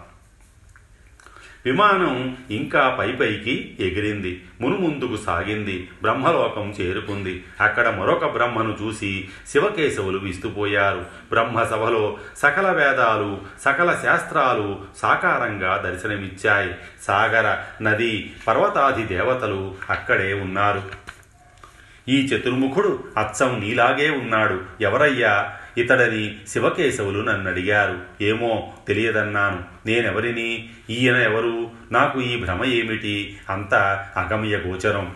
విమానం 1.65 2.37
ఇంకా 2.51 2.97
పైపైకి 2.99 3.77
ఎగిరింది 3.79 4.43
మునుముందుకు 4.61 5.17
సాగింది 5.17 5.89
బ్రహ్మలోకం 6.01 6.73
చేరుకుంది. 6.81 7.43
అక్కడ 7.61 7.89
మరొక 7.89 8.25
బ్రహ్మను 8.25 8.77
చూసి 8.83 9.29
శివకేశవులు 9.47 10.17
విస్తుపోయారు. 10.17 11.05
బ్రహ్మ 11.31 11.63
సభలో 11.63 12.17
సకల 12.37 12.71
వేదాలు 12.71 13.41
సకల 13.65 13.99
శాస్త్రాలు 14.03 14.79
సాకారంగా 14.97 15.77
దర్శనమిచ్చాయి. 15.77 16.75
సాగర 17.03 17.57
నది 17.81 18.31
పర్వతాది 18.47 19.03
దేవతలు 19.03 19.75
అక్కడే 19.89 20.33
ఉన్నారు. 20.33 20.81
ఈ 22.09 22.25
చతుర్ముఖుడు 22.25 23.03
అచ్చం 23.17 23.59
నీలాగే 23.59 24.09
ఉన్నాడు. 24.09 24.61
ఎవరయ్యా? 24.81 25.51
ఇతడని 25.77 26.35
శివకేశవులు 26.47 27.31
నన్ను 27.31 27.51
అడిగారు 27.51 28.23
ఏమో 28.23 28.73
తెలియదన్నాను. 28.87 29.63
నేనెవరిని? 29.89 30.69
ఈయన 30.89 31.15
ఎవరు? 31.15 31.71
నాకు 31.91 32.21
ఈ 32.21 32.41
భ్రమ 32.41 32.65
ఏమిటి? 32.65 33.37
అంత 33.49 33.73
అగమ్య 34.17 34.57
గోచరం. 34.57 35.15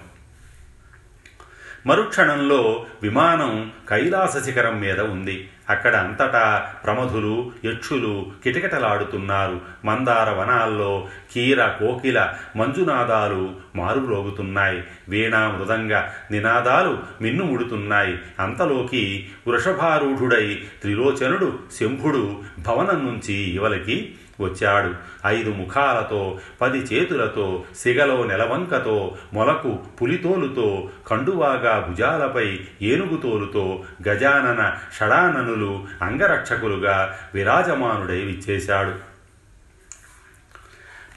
మరుక్షణంలో 1.85 2.85
విమానం 3.03 3.71
కైలాస 3.89 4.45
శిఖరం 4.45 4.81
మీద 4.81 4.99
ఉంది. 4.99 5.49
అక్కడ 5.69 5.95
అంతటా 5.95 6.73
ప్రమధులు 6.85 7.51
యక్షులు 7.65 8.31
కిటకిటలాడుతున్నారు. 8.43 9.61
మందార 9.85 10.29
వనాల్లో 10.29 11.07
కీర 11.33 11.67
కోకిల 11.67 12.33
మంజునాదాలు 12.55 13.55
మారుమ్రోగుతున్నాయి. 13.75 14.83
వీణా 15.09 15.51
మృదంగ 15.51 16.01
నినాదాలు 16.31 16.97
మిన్నుముడుతున్నాయి 17.21 18.19
అంతలోకి 18.39 19.29
వృషభారూఢుడై 19.47 20.63
త్రిలోచనుడు 20.81 21.59
శంభుడు 21.79 22.41
భవనం 22.59 23.05
నుంచి 23.05 23.33
ఇవలకి 23.33 24.15
వచ్చాడు. 24.43 24.95
ఐదు 25.25 25.49
ముఖాలతో 25.49 26.39
పది 26.61 26.77
చేతులతో 26.77 27.63
సిగలో 27.77 28.23
నెలవంకతో 28.23 29.17
మొలకు 29.33 29.79
పులితోలుతో 30.01 30.89
కండువాగా 31.07 31.85
భుజాలపై 31.89 32.59
ఏనుగుతోలుతో 32.81 33.83
గజానన 34.07 34.75
షడాననులు 34.99 35.85
అంగరక్షకులుగా 36.01 37.17
విరాజమానుడై 37.35 38.21
విచ్చేశాడు 38.21 39.13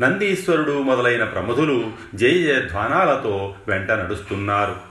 నందీశ్వరుడు 0.02 0.82
మొదలైన 0.82 1.24
ప్రముధులు 1.24 1.90
జయ 2.14 2.42
జయధ్వానాలతో 2.42 3.54
వెంట 3.68 3.90
నడుస్తున్నారు. 3.90 4.85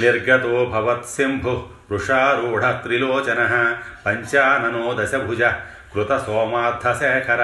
నిర్గతో 0.00 0.54
భవత్సింభు 0.72 1.54
వృషారూఢ 1.90 2.64
త్రిలోచన 2.82 3.40
పంచాననో 4.06 4.84
దశభుజ 5.00 5.42
కృతసోమార్థశేఖర 5.92 7.42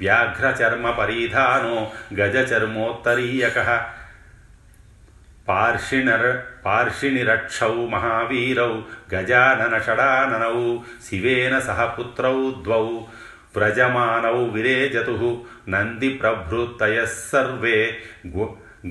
వ్యాఘ్రచర్మపరీధానో 0.00 1.76
గజచర్మోత్తరీయక 2.14 3.58
పార్షిణర్ 5.48 6.28
పార్షిణిరక్షౌ 6.66 7.74
మహావీరౌ 7.86 8.72
గజానన 9.14 9.74
షడాననౌ 9.86 10.60
శివేన 11.08 11.54
సహ 11.58 11.80
పుత్రౌ 11.96 12.38
ద్వౌ 12.64 12.86
వ్రజమానౌ 13.56 14.38
విరేజతు 14.50 15.30
నంది 15.68 16.10
ప్రభృతయ 16.20 16.98
సర్వే 17.22 17.78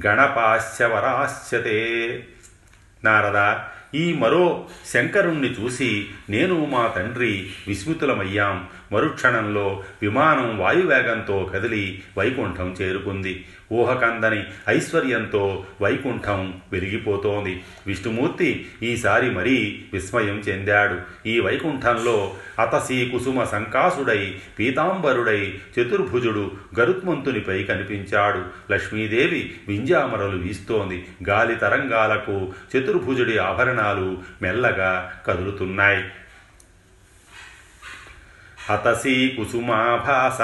గణపాశ్చవరాశ్చతే 0.05 1.79
నారద 3.05 3.60
ఈ 3.98 4.13
మరో 4.13 4.67
శంకరుణ్ణి 4.93 5.48
చూసి 5.48 6.10
నేను 6.29 6.65
మా 6.65 6.88
తండ్రి 6.88 7.50
విస్మృతులమయ్యాం. 7.67 8.70
మరుక్షణంలో 8.91 9.83
విమానం 10.01 10.60
వాయువేగంతో 10.60 11.51
కదిలి 11.53 12.03
వైకుంఠం 12.17 12.75
చేరుకుంది. 12.81 13.45
ఊహకందని 13.74 14.43
ఐశ్వర్యంతో 14.69 15.65
వైకుంఠం 15.81 16.53
వెలిగిపోతోంది. 16.71 17.63
విష్ణుమూర్తి 17.88 18.69
ఈసారి 18.83 19.29
మరీ 19.29 19.86
విస్మయం 19.93 20.39
చెందాడు. 20.39 21.27
ఈ 21.27 21.39
వైకుంఠంలో 21.39 22.33
అతసీ 22.60 23.10
కుసుమ 23.10 23.43
సంకాసుడై 23.43 24.36
పీతాంబరుడై 24.60 25.53
చతుర్భుజుడు 25.79 26.51
గరుత్మంతునిపై 26.79 27.63
కనిపించాడు. 27.63 28.74
లక్ష్మీదేవి 28.74 29.55
వింజామరలు 29.67 30.38
వీస్తోంది. 30.38 31.05
గాలి 31.29 31.55
తరంగాలకు 31.55 32.53
చతుర్భుజుడి 32.77 33.38
ఆభరణాలు 33.38 34.17
మెల్లగా 34.41 35.13
కదులుతున్నాయి. 35.27 36.03
అతసీ 38.72 39.30
కుసుమాభాస 39.30 40.42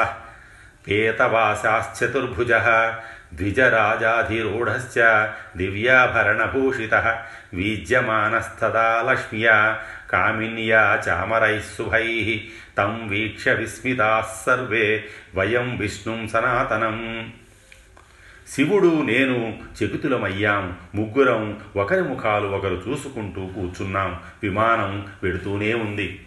పేతవాసాశ్చతుర్భుజ 0.87 2.51
ద్విజరాజాధిరూఢశ్చ 3.33 4.95
దివ్యాభరణభూషిత 5.57 6.93
వీజ్యమానస్తదా 7.53 9.01
లక్ష్మ్యా 9.05 9.79
కామిన్యా 10.11 11.03
చామరైः 11.07 12.29
తం 12.77 13.07
వీక్ష 13.07 13.47
విస్మితాः 13.49 14.21
సర్వే 14.45 15.05
వయం 15.35 15.77
విష్ణుం 15.77 16.27
సనాతనం 16.27 16.97
శివుడు 18.47 19.01
నేను 19.01 19.59
చెకుతులమయ్యాం 19.77 20.77
ముగ్గురం 20.95 21.61
ఒకరి 21.75 22.01
ముఖాలు 22.01 22.47
ఒకరు 22.47 22.83
చూసుకుంటూ 22.87 23.47
కూర్చున్నాం 23.47 24.19
విమానం 24.43 25.09
వెడుతూనే 25.23 25.73
ఉంది. 25.73 26.26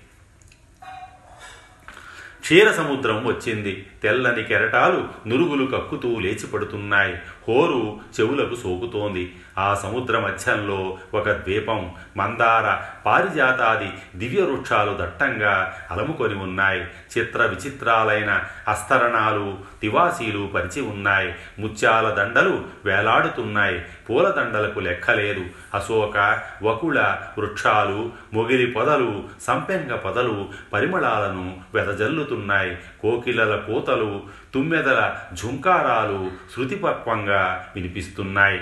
క్షీర 2.50 2.70
సముద్రం 2.70 3.26
వచ్చింది. 3.26 3.86
తెల్లని 4.02 4.42
కెరటాలు 4.42 5.28
నురుగులు 5.28 5.66
కక్కుతూ 5.66 6.20
లేచిపడుతున్నాయి. 6.20 7.14
హోరు 7.48 8.00
చెవులకు 8.20 8.54
సోకుతోంది. 8.54 9.36
ఆ 9.58 9.74
సముద్ర 9.74 10.18
మధ్యంలో 10.18 10.98
ఒక 11.14 11.30
ద్వీపం 11.30 11.90
మందార 12.16 12.84
పారిజాతాది 13.06 14.18
దివ్య 14.18 14.42
వృక్షాలు 14.42 14.98
దట్టంగా 15.00 15.76
అలముకొని 15.90 16.34
ఉన్నాయి. 16.34 16.80
చిత్ర 17.18 17.42
విచిత్రాలైన 17.42 18.42
అస్తరణాలు 18.68 19.58
తివాసీలు 19.80 20.50
పరిచి 20.54 20.80
ఉన్నాయి. 20.80 21.34
ముత్యాల 21.58 22.10
దండలు 22.10 22.64
వేలాడుతున్నాయి. 22.84 23.82
పూల 24.10 24.28
దండలకు 24.28 24.80
లెక్కలేదు 24.80 25.44
అశోక 25.74 26.40
వకుళ 26.62 27.00
వృక్షాలు 27.38 28.10
మొగిలి 28.32 28.66
పొదలు 28.66 29.24
సంపెంగ 29.42 29.94
పొదలు 29.94 30.48
పరిమళాలను 30.72 31.60
వెదజల్లుతున్నాయి. 31.74 32.78
కోకిలల 33.02 33.56
కోతలు 33.90 34.22
తుమ్మెదల 34.54 35.16
ఝుంకారాలు 35.42 36.30
శృతిపక్వంగా 36.56 37.72
వినిపిస్తున్నాయి. 37.74 38.60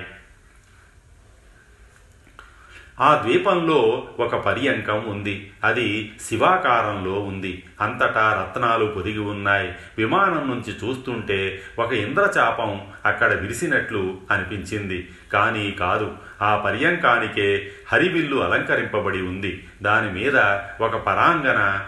ఆ 3.00 3.22
ద్వీపంలో 3.22 4.08
ఒక 4.18 4.36
పర్యంకం 4.36 5.04
ఉంది. 5.04 5.52
అది 5.64 6.12
శివాకారంలో 6.20 7.12
ఉంది. 7.12 7.62
అంతటా 7.80 8.32
రత్నాలు 8.42 8.86
పొదిగి 8.86 9.18
ఉన్నాయి. 9.18 9.74
విమానం 9.98 10.50
నుంచి 10.50 10.88
చూస్తుంటే 10.88 11.62
ఒక 11.78 11.92
ఇంద్రచాపం 11.92 12.80
అక్కడ 13.06 13.32
విరిసినట్లు 13.32 14.18
అనిపించింది. 14.30 15.10
కానీ 15.32 15.70
కాదు 15.70 16.16
ఆ 16.42 16.56
పర్యంకానికే 16.56 17.72
హరివిల్లు 17.92 18.36
అలంకరింపబడి 18.36 19.22
ఉంది. 19.22 19.68
దాని 19.82 20.12
మీద 20.12 20.36
ఒక 20.80 20.96
పరాంగన 20.96 21.86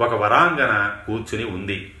ఒక 0.00 0.14
వరాంగన 0.14 0.96
కూర్చుని 1.06 1.44
ఉంది. 1.44 1.92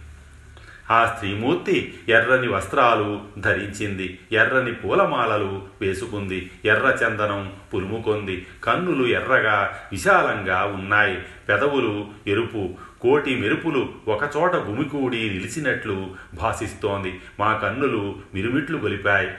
ఆ 0.90 1.12
స్త్రీమూర్తి 1.14 1.94
ఎర్రని 2.08 2.48
వస్త్రాలు 2.48 3.20
ధరించింది 3.38 4.18
ఎర్రని 4.32 4.72
పూలమాలలు 4.72 5.62
వేసుకుంది 5.80 6.50
ఎర్ర 6.64 6.98
చందనం 7.04 7.52
పులుముకొంది 7.74 8.46
కన్నులు 8.64 9.06
ఎర్రగా 9.06 9.78
విశాలంగా 9.92 10.64
ఉన్నాయి. 10.64 11.18
పెదవులు 11.48 12.06
ఎరుపు 12.26 12.74
కోటి 13.00 13.36
మెరుపులు 13.36 13.88
ఒకచోట 14.08 14.54
గుమికూడి 14.54 15.16
నిలిచినట్లు 15.16 16.10
భాసిస్తోంది. 16.34 17.20
మా 17.40 17.56
కన్నులు 17.56 18.16
మిరుమిట్లు 18.34 18.78
గొలిపాయి. 18.78 19.30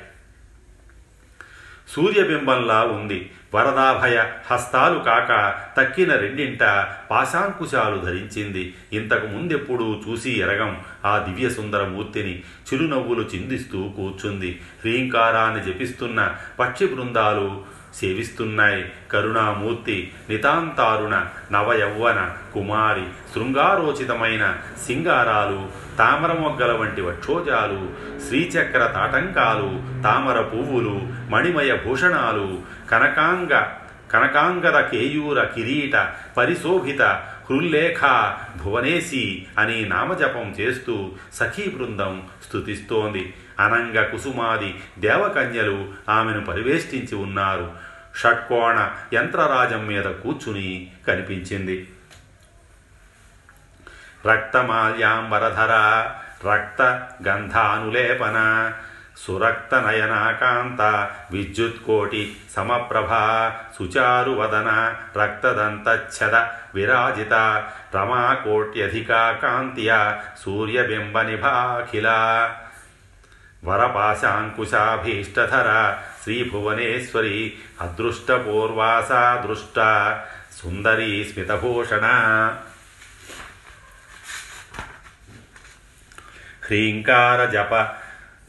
సూర్యబింబంలా 1.89 2.83
ఉంది. 2.83 3.31
వరదాభయ 3.55 4.23
హస్తాలు 4.51 4.99
కాక 4.99 5.55
తక్కిన 5.77 6.15
రెండింట 6.15 6.87
పాశాంకుశాలు 7.11 7.97
ధరించింది. 7.97 8.73
ఇంతకు 8.93 9.27
ముందెప్పుడూ 9.27 10.01
చూసి 10.09 10.39
ఎరగం 10.39 10.81
ఆ 11.05 11.17
దివ్య 11.17 11.49
సుందర 11.49 11.83
మూర్తిని 11.83 12.39
చిరునవ్వులు 12.39 13.29
చిందిస్తూ 13.35 13.89
కూర్చుంది. 13.97 14.61
హ్రీంకారాన్ని 14.81 15.73
జపిస్తున్న 15.73 16.35
పక్షి 16.59 16.87
బృందాలు 16.87 17.76
సేవిస్తున్నాయి. 17.99 18.91
కరుణామూర్తి 19.11 20.11
నితాంతారుణ 20.29 21.25
నవయౌవన 21.51 22.33
కుమారి 22.53 23.03
శృంగారోచితమైన 23.33 24.57
సింగారాలు 24.87 25.69
తామర 25.97 26.33
మొగ్గల 26.33 26.71
వంటి 26.71 27.01
వక్షోజాలు 27.01 27.89
శ్రీచక్ర 28.27 28.77
తాటంకాలు 28.77 30.03
తామర 30.03 30.41
పువ్వులు 30.41 31.07
మణిమయ 31.29 31.75
భూషణాలు 31.75 32.61
కనకాంగ 32.91 33.63
కనకాంగద 34.13 34.79
కేయూర 34.79 35.43
కిరీట 35.43 36.09
పరిశోభిత 36.37 37.01
హృల్లేఖ 37.49 37.99
భువనేసి 38.63 39.45
అని 39.57 39.89
నామజపం 39.89 40.55
చేస్తూ 40.59 41.11
సఖీ 41.33 41.69
బృందం 41.69 42.23
స్థుతిస్తోంది 42.47 43.33
అనంగ 43.59 44.01
కుసుమాది 44.01 44.75
దేవకన్యలు 44.99 45.89
ఆమెను 46.09 46.45
పరివేష్టించి 46.45 47.15
ఉన్నారు. 47.15 47.86
షట్కోణ 48.21 48.77
యంత్రరాజం 49.13 49.81
మీద 49.87 50.07
కూర్చుని 50.23 50.69
కనిపించింది. 51.07 51.77
రక్తమాల్యాంబరధర 54.25 55.73
రక్త 56.49 56.81
గంధానులేపన 57.27 58.37
సురక్త 59.25 59.75
నయనాకాంత 59.75 60.81
విద్యుత్కోటి 61.31 62.21
సమప్రభా 62.55 63.23
సుచారువదన 63.77 64.69
రక్తదంతఛద 65.17 66.35
విరాజిత 66.75 67.33
రమాకోట్యధికా 67.95 69.23
కాంత్య 69.41 69.89
సూర్యబింబనిభాఖిల 70.43 72.07
వరపాశాంకుశాభీష్టధర 73.65 75.69
శ్రీభువనేశ్వరి 76.27 77.53
అదృష్టపూర్వాసా 77.81 79.43
దృష్ట. 79.47 79.77
సుందరీ 80.61 81.23
స్మితభూషణ. 81.23 82.05
హ్రీంకార 86.65 87.45
జప 87.45 87.87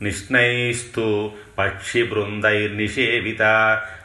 నిష్ణైస్తు 0.03 1.33
పక్షిబృందైర్నిషేవిత 1.59 3.43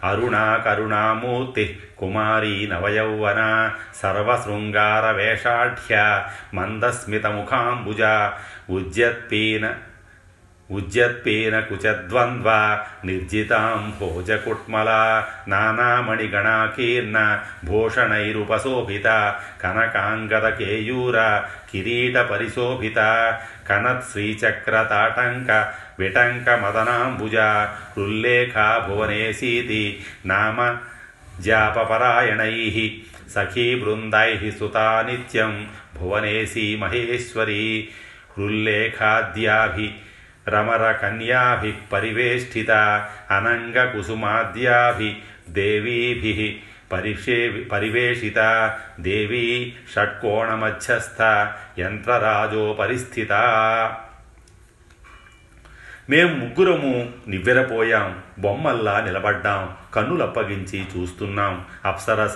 అరుణా 0.04 0.58
కరుణామూర్తి 0.58 1.80
కుమారీ 1.98 2.68
నవయౌవన 2.68 3.72
సర్వశృంగారవేషాఢ్య 3.96 6.26
మందస్మితముఖాంబుజ 6.54 8.32
ఉజ్జత్పీన 8.70 9.76
ఉజ్జత్పీన 10.70 11.56
కుచద్వంద్వ 11.60 12.50
నిర్జితాం 13.06 13.82
భోజకుట్మల 14.00 14.90
నానామణిగణాకీర్ణ 15.48 17.18
భూషణైరుపశోభిత 17.66 19.08
కనకాంగద 19.64 20.48
కేయూర 20.50 21.18
కిరీట 21.72 22.18
పరిశోభిత 22.18 23.00
కనత్ 23.70 24.08
విటంక 26.00 26.50
మదనాంబుజ 26.64 27.38
ఉల్లేఖా 27.98 28.68
భువనేశీతి 28.88 29.84
నామ 30.26 30.60
జాపపరాయణై 31.40 32.56
సఖీ 33.34 33.68
బృందై 33.76 34.32
సుతా 34.60 34.88
నిత్యం 35.02 35.54
భువనేశీ 36.00 36.66
మహేశ్వరీ 36.76 37.64
హృల్లేఖాద్యాభి 38.38 39.88
రమరకన్యాభిः 40.48 41.74
పరివేష్టిత 41.94 42.72
అనంగకుసుమాద్యాభిः 43.32 45.14
దేవీభిः 45.50 46.54
పరిషే 46.92 47.50
పరివేషిత 47.72 48.40
దేవీ 49.00 49.74
షట్కోణమధ్యస్థ 49.96 51.22
యంత్రరాజో 51.80 52.74
పరిస్థిత 52.74 53.32
మేం 56.10 56.40
ముగ్గురము 56.40 57.10
నివ్వెరపోయాం 57.28 58.22
బొమ్మల్లా 58.40 59.00
నిలబడ్డాం 59.00 59.76
కన్నులప్పగించి 59.96 60.86
చూస్తున్నాం. 60.98 61.66
అప్సరస 61.86 62.36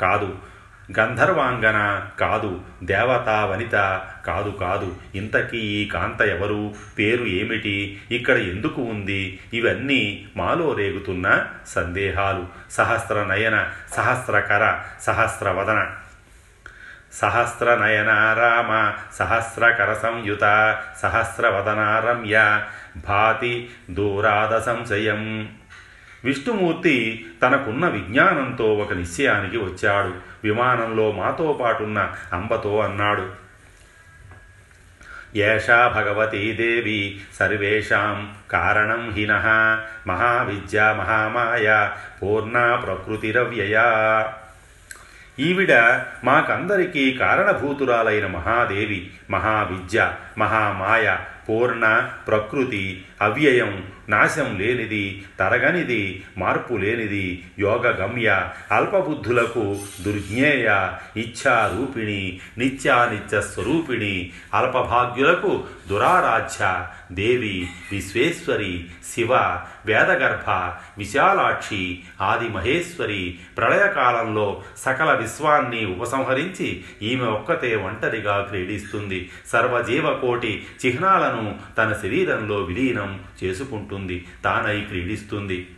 కాదు 0.00 0.38
గంధర్వాంగన 0.98 2.06
కాదు 2.20 2.60
దేవతా 2.84 3.44
వనిత 3.44 4.02
కాదు 4.26 4.50
కాదు. 4.50 4.96
ఇంతకీ 5.14 5.58
ఈ 5.58 5.88
కాంత 5.88 6.22
ఎవరు? 6.22 6.74
పేరు 6.98 7.24
ఏమిటి? 7.24 8.02
ఇక్కడ 8.10 8.36
ఎందుకు 8.36 8.82
ఉంది? 8.82 9.40
ఇవన్నీ 9.54 10.28
మాలో 10.36 10.74
రేగుతున్న 10.74 11.46
సందేహాలు. 11.66 12.46
సహస్ర 12.70 13.24
నయన 13.24 13.68
సహస్రకర 13.96 14.78
సహస్రవదన. 15.02 15.86
సహస్రనయన 17.12 18.10
రామ 18.10 18.92
సహస్రకర 19.14 19.94
సంయుత 19.94 20.76
సహస్రవదనారమ్య 21.02 22.64
భాతి 23.08 23.70
దూరాద 23.90 24.60
సంశయం. 24.60 25.48
విష్ణుమూర్తి 26.24 27.26
తనకున్న 27.42 27.88
విజ్ఞానంతో 27.88 28.74
ఒక 28.74 28.92
నిశ్చయానికి 28.92 29.56
వచ్చాడు. 29.56 30.31
విమానంలో 30.44 31.12
మాతో 31.12 31.58
పాటున్న 31.62 32.14
అంబతో 32.32 32.80
అన్నాడు. 32.80 33.42
ఏషా 35.36 35.88
భగవతీ 35.88 36.52
దేవి 36.52 37.20
సర్వేషాం 37.34 38.34
కారణం 38.50 39.10
హిన 39.10 39.32
మహావిద్యా 40.06 40.92
మహామాయ 40.92 41.90
పూర్ణ 42.22 42.82
ప్రకృతిరవ్యయా. 42.86 44.32
ఈవిడ 45.38 46.00
మాకందరికీ 46.24 47.12
కారణభూతురాలైన 47.12 48.26
మహాదేవి 48.26 49.10
మహావిద్య 49.30 50.12
మహామాయ 50.38 51.16
పూర్ణ 51.48 52.10
ప్రకృతి 52.28 53.04
అవ్యయం 53.22 53.91
నాశం 54.08 54.58
లేనిది 54.58 55.04
తరగనిది 55.40 56.22
మార్పు 56.38 56.74
లేనిది 56.74 57.26
యోగగమ్య 57.58 58.28
అల్పబుద్ధులకు 58.72 59.64
దుర్జ్ఞేయ 60.04 60.68
ఇచ్ఛారూపిణి 61.16 62.40
నిత్యానిత్య 62.58 63.40
స్వరూపిణి 63.40 64.30
అల్పభాగ్యులకు 64.54 65.64
దురారాధ్య 65.88 66.86
దేవి 67.14 67.68
విశ్వేశ్వరి 67.92 68.90
శివ 69.14 69.34
వేదగర్భ 69.86 70.50
విశాలాక్షి 70.98 72.00
ఆది 72.20 72.48
మహేశ్వరి 72.48 73.38
ప్రళయకాలంలో 73.56 74.62
సకల 74.76 75.12
విశ్వాన్ని 75.12 75.86
ఉపసంహరించి 75.86 76.84
ఈమె 77.02 77.24
ఒక్కతే 77.24 77.76
ఒంటరిగా 77.76 78.46
క్రీడిస్తుంది. 78.48 79.30
సర్వజీవకోటి 79.46 80.66
చిహ్నాలను 80.86 81.58
తన 81.78 81.98
శరీరంలో 82.02 82.56
విలీనం 82.56 83.20
చేసుకుంటుంది. 83.44 84.26
తానై 84.44 84.80
క్రీడిస్తుంది. 84.80 85.70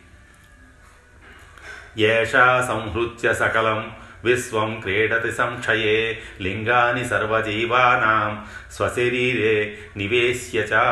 ఏషా 1.97 2.65
సంహృత్య 2.67 3.33
సకలం 3.33 3.91
విశ్వం 4.23 4.69
క్రీడతి 4.79 5.31
సంక్షయే 5.31 5.99
లింగాని 6.41 7.03
సర్వజీవానాం 7.05 8.31
స్వశరీరే 8.77 9.57
నివేశ్య 9.97 10.59
చ 10.71 10.83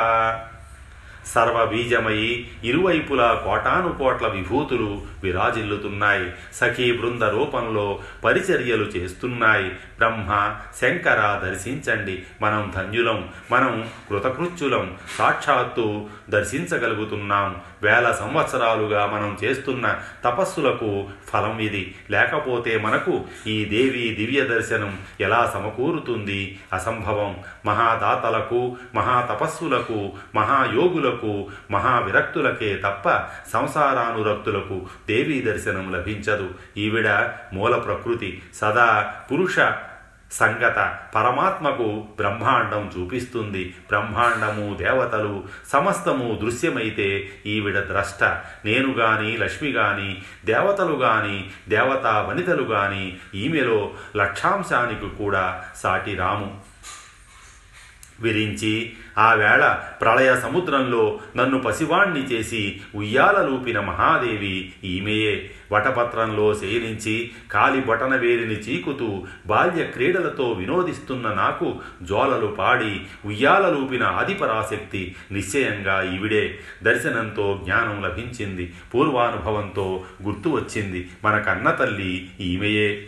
సర్వబీజమయి 1.34 2.32
ఇరువైపులా 2.64 3.30
కోటానుకోట్ల 3.46 4.28
విభూతులు 4.28 4.92
విరాజిల్లుతున్నాయి. 5.24 6.34
సఖీ 6.54 6.98
బృంద 6.98 7.22
రూపంలో 7.22 8.00
పరిచర్యలు 8.24 8.84
చేస్తున్నాయి. 8.84 9.70
బ్రహ్మ 9.70 10.56
శంకర 10.82 11.42
దర్శించండి. 11.46 12.24
మనం 12.42 12.74
ధన్యులం 12.76 13.30
మనం 13.52 13.90
కృతకృత్యులం. 14.10 14.98
సాక్షాత్తు 15.18 16.06
దర్శించగలుగుతున్నాం. 16.30 17.56
వేల 17.84 18.12
సంవత్సరాలుగా 18.12 19.06
మనం 19.06 19.38
చేస్తున్న 19.44 20.02
తపస్సులకు 20.26 21.08
ఫలం 21.34 21.60
ఇది. 21.60 21.96
లేకపోతే 22.12 22.78
మనకు 22.78 23.22
ఈ 23.48 23.66
దేవి 23.66 24.16
దివ్య 24.20 24.42
దర్శనం 24.42 25.00
ఎలా 25.22 25.52
సమకూరుతుంది? 25.54 26.60
అసంభవం. 26.74 27.36
మహాదాతలకు 27.66 28.78
మహాతపస్సులకు 28.96 30.12
మహాయోగులకు 30.36 31.48
మహావిరక్తులకే 31.72 32.76
తప్ప 32.76 33.10
సంసారానురక్తులకు 33.54 34.86
దేవీ 35.14 35.42
దర్శనం 35.42 35.94
లభించదు. 35.94 36.50
ఈవిడ 36.78 37.10
మూల 37.54 37.76
ప్రకృతి. 37.76 38.42
సదా 38.56 39.14
పురుష 39.32 39.56
సంగత 40.32 40.96
పరమాత్మకు 41.16 42.06
బ్రహ్మాండం 42.18 42.92
చూపిస్తుంది. 42.98 43.76
బ్రహ్మాండము 43.88 44.74
దేవతలు 44.74 45.44
సమస్తము 45.74 46.40
దృశ్యమైతే 46.42 47.30
ఈవిడ 47.46 47.80
ద్రష్ట. 47.80 48.24
నేను 48.66 48.92
గాని 48.92 49.38
లక్ష్మి 49.38 49.70
గాని 49.70 50.22
దేవతలు 50.46 50.94
గాని 50.94 51.52
దేవతా 51.70 52.22
వనితలు 52.22 52.64
గాని 52.64 53.18
ఈమెలో 53.36 53.92
లక్షాంశానికి 54.18 55.10
కూడా 55.10 55.64
సాటి 55.76 56.16
రాము. 56.16 56.73
విరించి. 58.22 58.94
ఆ 59.18 59.34
వేళ 59.34 59.80
ప్రళయ 60.02 60.40
సముద్రంలో 60.42 61.20
నన్ను 61.38 61.60
పసివాణ్ణి 61.60 62.20
చేసి 62.20 62.82
ఉయ్యాలలూపిన 62.96 63.80
మహాదేవి 63.80 64.74
ఈమెయే. 64.84 65.52
వటపత్రంలో 65.72 66.54
శయనించి 66.54 67.32
కాలి 67.52 67.82
బొటన 67.82 68.16
వేలిని 68.16 68.54
చీకుతూ 68.54 69.24
బాల్య 69.48 69.84
క్రీడలతో 69.84 70.52
వినోదిస్తున్న 70.52 71.34
నాకు 71.34 71.80
జోలలు 72.04 72.48
పాడి 72.48 73.02
ఉయ్యాలలూపిన 73.26 74.04
ఆదిపరాశక్తి 74.04 75.16
నిశ్చయంగా 75.32 76.16
ఈవిడే. 76.16 76.60
దర్శనంతో 76.84 77.62
జ్ఞానం 77.64 78.04
లభించింది. 78.04 78.74
పూర్వానుభవంతో 78.96 80.04
గుర్తు 80.24 80.50
వచ్చింది. 80.50 81.10
మన 81.24 81.40
కన్న 81.40 81.72
తల్లి 81.72 82.30
ఈమెయే. 82.40 83.08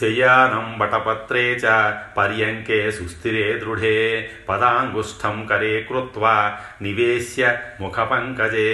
శయానం 0.00 0.66
వటపత్రే 0.80 1.44
చ 1.54 1.66
పర్యంకే 2.16 2.78
సుస్థిరే 2.90 3.46
దృఢే 3.58 3.96
పదాంగుష్టం 4.48 5.36
కరే 5.50 5.74
కృత్వా 5.82 6.34
నివేశ్య 6.82 7.42
ముఖపంకజే 7.80 8.70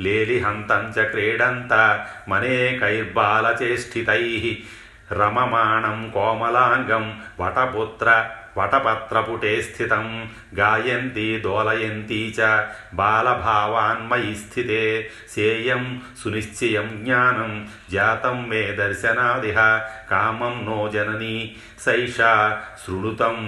లేలిహంతం 0.00 0.84
చ 0.96 1.06
క్రీడంత 1.06 1.72
మనేకైర్బాలచేష్టితై 2.28 4.24
రమమాణం 5.12 5.98
కోమలాంగం 6.14 7.06
వటపుత్ర 7.40 8.08
వటపత్రపుటే 8.58 9.52
స్థితం 9.62 10.06
గాయంతి 10.58 11.26
దోలయంతి 11.44 12.20
చ 12.38 12.48
బాలభావాన్మయి 12.94 14.34
స్థితే 14.34 14.82
సేయం 15.34 15.82
సునిశ్చయం 16.22 16.88
జ్ఞానం 17.00 17.52
జాతం 17.92 18.38
మే 18.48 18.62
దర్శనాదిహ 18.78 19.58
కామం 20.10 20.56
నో 20.64 20.80
జననీ 20.88 21.36
సైషా 21.84 22.32
శృణుతం 22.82 23.38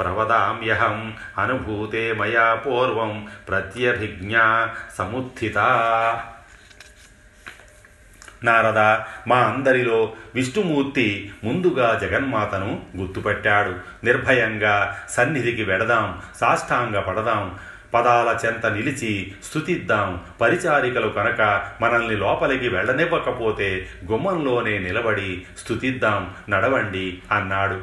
ప్రవదామ్యహం 0.00 0.98
అనుభూతే 1.38 2.06
మయా 2.12 2.48
పూర్వం 2.64 3.12
ప్రత్యభిజ్ఞా 3.48 4.46
సముత్థితా 4.98 5.68
నారద 8.44 8.78
మా 9.28 9.36
అందరిలో 9.36 10.12
విష్ణుమూర్తి 10.34 11.32
ముందుగా 11.44 11.98
జగన్మాతను 12.02 12.82
గుర్తుపట్టాడు. 12.96 13.74
నిర్భయంగా 14.04 14.98
సన్నిధికి 15.10 15.64
వెడదాం 15.64 16.22
సాష్టాంగ 16.40 16.98
పడదాం 16.98 17.58
పదాల 17.94 18.38
చెంత 18.46 18.66
నిలిచి 18.66 19.34
స్థుతిద్దాం 19.44 20.20
పరిచారికలు 20.40 21.08
కనుక 21.08 21.62
మనల్ని 21.80 22.16
లోపలికి 22.16 22.68
వెళ్ళనివ్వకపోతే 22.68 23.86
గుమ్మంలోనే 24.10 24.78
నిలబడి 24.78 25.44
స్థుతిద్దాం 25.64 26.30
నడవండి 26.48 27.18
అన్నాడు. 27.32 27.80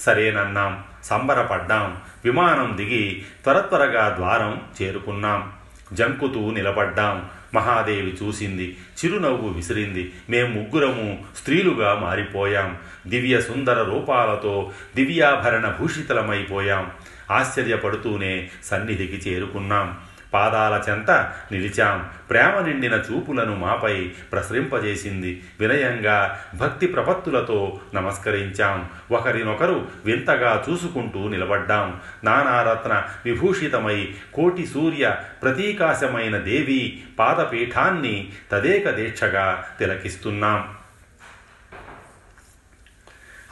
సరేనన్నాం 0.00 0.84
సంబరపడ్డాం 1.04 1.98
విమానం 2.24 2.72
దిగి 2.76 3.24
త్వర 3.42 3.60
త్వరగా 3.60 4.14
ద్వారం 4.16 4.60
చేరుకున్నాం. 4.82 5.52
జంకుతూ 5.92 6.50
నిలబడ్డాం. 6.50 7.28
మహాదేవి 7.54 8.16
చూసింది 8.22 8.76
చిరునవ్వు 9.04 9.48
విసిరింది. 9.48 10.12
మేము 10.30 10.60
ముగ్గురము 10.60 11.24
స్త్రీలుగా 11.36 11.94
మారిపోయాం. 11.94 12.76
దివ్య 13.06 13.40
సుందర 13.40 13.82
రూపాలతో 13.82 14.72
దివ్యాభరణ 14.96 15.76
భూషితలమైపోయాం. 15.80 16.90
ఆశ్చర్యపడుతూనే 17.30 18.50
సన్నిధికి 18.64 19.30
చేరుకున్నాం. 19.30 19.98
పాదాల 20.34 20.92
చెంత 20.92 21.10
నిలిచాం. 21.52 22.08
ప్రేమ 22.30 22.60
నిండిన 22.60 22.94
చూపులను 22.94 23.56
మాపై 23.56 24.10
ప్రసరింపజేసింది 24.32 25.42
వినయంగా 25.60 26.40
భక్తి 26.54 26.86
ప్రపత్తులతో 26.86 27.80
నమస్కరించాం. 27.94 28.88
ఒకరినొకరు 29.10 29.86
వింతగా 30.04 30.64
చూసుకుంటూ 30.70 31.28
నిలబడ్డాం. 31.28 32.00
నానారత్న 32.24 33.02
విభూషితమై 33.24 34.14
కోటి 34.34 34.66
సూర్య 34.66 35.16
ప్రతీకాశమైన 35.42 36.36
దేవి 36.36 37.02
పాదపీఠాన్ని 37.18 38.32
తదేక 38.52 38.90
దీక్షగా 38.90 39.64
తిలకిస్తున్నాం. 39.78 40.81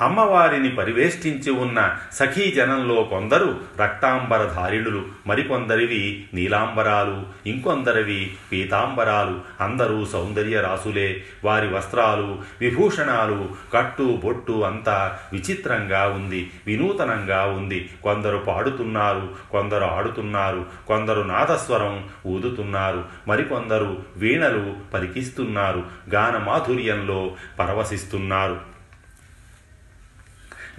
అమ్మవారిని 0.00 0.70
పరివేష్టించి 0.70 1.50
ఉన్న 1.50 1.96
సఖీ 2.12 2.50
జనంలో 2.50 3.02
కొందరు 3.02 3.60
రక్తాంబరధారిణులు 3.80 5.02
మరికొందరివి 5.26 6.24
నీలాంబరాలు 6.34 7.22
ఇంకొందరివి 7.46 8.34
పీతాంబరాలు. 8.52 9.40
అందరూ 9.60 10.04
సౌందర్య 10.04 10.60
రాసులే. 10.60 11.22
వారి 11.44 11.68
వస్త్రాలు 11.68 12.38
విభూషణాలు 12.60 13.48
కట్టు 13.74 14.20
బొట్టు 14.24 14.52
అంతా 14.52 15.18
విచిత్రంగా 15.32 16.06
ఉంది 16.06 16.50
వినూతనంగా 16.66 17.44
ఉంది. 17.44 17.90
కొందరు 18.02 18.38
పాడుతున్నారు 18.38 19.28
కొందరు 19.50 19.84
ఆడుతున్నారు 19.84 20.66
కొందరు 20.88 21.20
నాదస్వరం 21.20 22.08
ఊదుతున్నారు 22.26 23.04
మరికొందరు 23.28 24.02
వీణలు 24.16 24.74
పలికిస్తున్నారు 24.94 25.84
గాన 26.14 26.36
మాధుర్యంలో 26.36 27.32
పరవశిస్తున్నారు. 27.58 28.69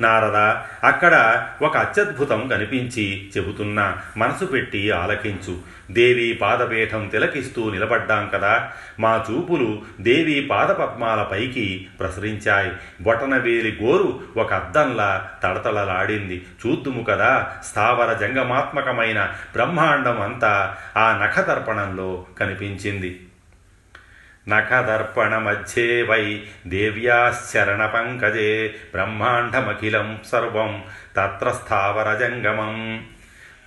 నారద 0.02 0.38
అక్కడ 0.86 1.48
ఒక 1.62 1.78
అత్యద్భుతం 1.78 2.48
కనిపించి 2.48 3.32
చెబుతున్నా 3.38 3.98
మనసు 4.18 4.46
పెట్టి 4.46 4.92
ఆలకించు. 4.92 5.58
దేవి 5.92 6.34
పాదపీఠం 6.34 7.08
తిలకిస్తూ 7.08 7.72
నిలబడ్డాం 7.72 8.32
కదా 8.34 8.72
మా 9.00 9.26
చూపులు 9.32 9.82
దేవి 10.00 10.48
పాదపద్మాల 10.50 11.24
పైకి 11.24 11.88
ప్రసరించాయి. 12.00 12.72
బొటనవేలి 13.02 13.80
గోరు 13.84 14.20
ఒక 14.38 14.54
అద్దంలా 14.54 15.30
తడతళలాడింది 15.44 16.46
చూద్దుము 16.68 17.04
కదా 17.04 17.52
స్థావర 17.64 18.14
జంగమాత్మకమైన 18.14 19.24
బ్రహ్మాండం 19.54 20.22
అంతా 20.22 20.78
ఆ 20.98 21.22
నఖదర్పణంలో 21.24 22.26
కనిపించింది. 22.40 23.20
నఖదర్పణమధ్యే 24.48 25.88
వై 26.04 26.24
దేవ్యాశ్చరణపంకజే 26.68 28.52
బ్రహ్మాండమఖిలం 28.94 30.08
సర్వం 30.32 30.72
తత్ర 31.18 31.50
స్థావరజంగమం 31.52 32.76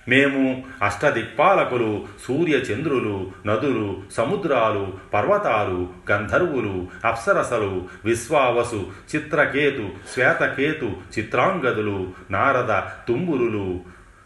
మేము 0.07 0.41
అష్టదిక్పాలకులు 0.83 1.91
సూర్యచంద్రులు 2.25 3.15
నదులు 3.45 3.87
సముద్రాలు 4.11 4.83
పర్వతాలు 5.13 5.79
గంధర్వులు 6.11 6.75
అప్సరసలు 7.05 7.71
విశ్వావసు 8.05 8.81
చిత్రకేతు 9.09 9.85
శ్వేతకేతు 10.13 10.89
చిత్రాంగదులు 11.17 11.97
నారద 12.31 12.73
తుంబురులు 13.07 13.67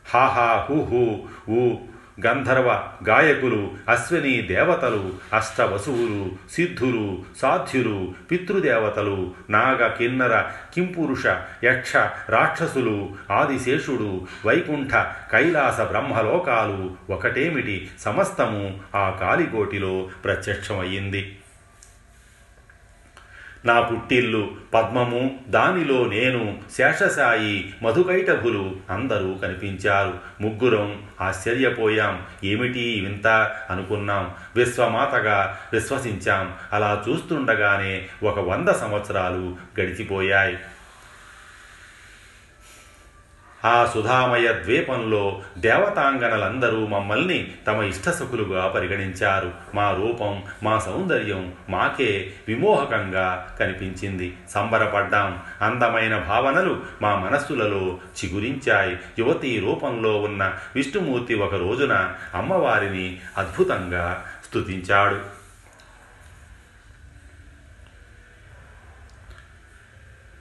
హాహా 0.05 0.49
హుహు 0.67 1.05
ఊ 1.51 1.63
గంధర్వ 2.27 2.88
గాయకులు 3.10 3.71
అశ్విని 3.89 4.41
దేవతలు 4.41 5.13
అష్టవసువులు 5.34 6.32
సిద్ధులు 6.51 7.23
సాధ్యులు 7.38 8.13
పితృదేవతలు 8.32 9.34
నాగ 9.49 9.88
కిన్నర 9.88 10.41
కింపురుష 10.73 11.25
యక్ష 11.63 11.95
రాక్షసులు 12.29 13.10
ఆదిశేషుడు 13.32 14.27
వైకుంఠ 14.45 14.93
కైలాస 15.32 15.82
బ్రహ్మలోకాలు. 15.82 17.13
ఒకటేమిటి? 17.13 17.89
సమస్తము 17.99 18.79
ఆ 18.95 19.10
కాలిగోటిలో 19.10 20.10
ప్రత్యక్షమయ్యింది. 20.23 21.36
నా 23.65 23.81
పుట్టిల్లు 23.81 24.51
పద్మము 24.73 25.39
దానిలో 25.47 26.05
నేను 26.05 26.57
శేషసాయి 26.77 27.73
మధుకైటభులు 27.83 28.75
అందరూ 28.89 29.33
కనిపించారు. 29.33 30.13
ముగ్గురం 30.41 31.01
ఆశ్చర్యపోయాం. 31.21 32.21
ఏమిటి 32.43 32.99
వింత 33.01 33.27
అనుకున్నాం. 33.69 34.33
విశ్వమాతగా 34.55 35.57
విశ్వసించాం. 35.73 36.53
అలా 36.73 37.03
చూస్తుండగానే 37.09 38.05
ఒక 38.23 38.39
వంద 38.39 38.69
సంవత్సరాలు 38.69 39.55
గడిచిపోయాయి. 39.79 40.57
ఆ 43.65 43.91
సుధామయ 43.93 44.53
ద్వీపంలో 44.63 45.41
దేవతాంగనలందరూ 45.57 46.87
మమ్మల్ని 46.87 47.51
తమ 47.67 47.83
ఇష్టసుకులుగా 47.83 48.67
పరిగణించారు. 48.67 49.53
మా 49.75 49.91
రూపం 49.91 50.43
మా 50.63 50.79
సౌందర్యం 50.79 51.53
మాకే 51.69 52.33
విమోహకంగా 52.47 53.57
కనిపించింది. 53.59 54.37
సంబరపడ్డాం. 54.49 55.41
అందమైన 55.61 56.17
భావనలు 56.17 56.83
మా 57.01 57.15
మనస్సులలో 57.15 57.99
చిగురించాయి. 58.25 58.99
యువతి 59.19 59.59
రూపంలో 59.59 60.21
ఉన్న 60.21 60.53
విష్ణుమూర్తి 60.75 61.35
ఒక 61.35 61.55
రోజున 61.55 62.13
అమ్మవారిని 62.35 63.19
అద్భుతంగా 63.37 64.25
స్తుతించాడు. 64.45 65.39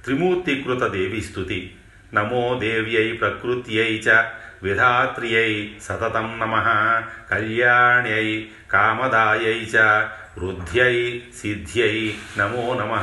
త్రిమూర్తికృత 0.05 0.83
దేవి 0.83 1.21
స్థుతి 1.21 1.75
నమో 2.15 2.59
దేవ్యై 2.61 3.13
ప్రకృత్యై 3.13 4.03
చ 4.09 4.25
విధాత్ర్యై 4.63 5.77
సతతం 5.83 6.39
నమ. 6.39 6.55
కళ్యాణ్యై 7.31 8.49
కామదాయై 8.73 9.69
చ 9.77 9.77
వృద్ధ్యై 10.39 11.23
సిద్ధ్యై 11.41 12.15
నమో 12.39 12.75
నమ. 12.75 13.03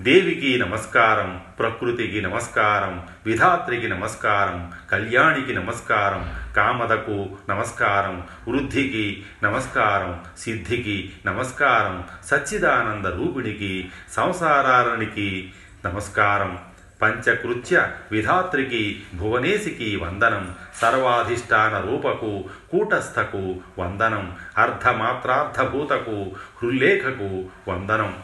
దేవికి 0.00 0.58
నమస్కారం 0.58 1.40
ప్రకృతికి 1.58 2.20
నమస్కారం 2.20 3.06
విధాత్రికి 3.26 3.88
నమస్కారం 3.88 4.72
కళ్యాణికి 4.90 5.54
నమస్కారం 5.54 6.34
కామదకు 6.56 7.38
నమస్కారం 7.50 8.22
వృద్ధికి 8.48 9.24
నమస్కారం 9.44 10.20
సిద్ధికి 10.38 11.12
నమస్కారం 11.26 12.04
సచ్చిదానంద 12.30 13.06
రూపిణికి 13.06 13.88
సంసారానికి 14.12 15.52
నమస్కారం. 15.86 16.58
పంచకృత్య 17.04 17.90
విధాత్రికి 18.10 19.06
భువనేశికి 19.14 19.96
వందనం. 19.96 20.54
సర్వాధిష్టాన 20.80 21.80
రూపకు 21.80 22.44
కూటస్థకు 22.72 23.60
వందనం. 23.78 24.36
అర్ధమాత్రార్థభూతకు 24.58 26.32
హృల్లేఖకు 26.62 27.44
వందనం. 27.70 28.22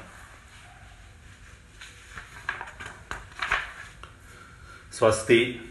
స్వస్తి. 4.94 5.62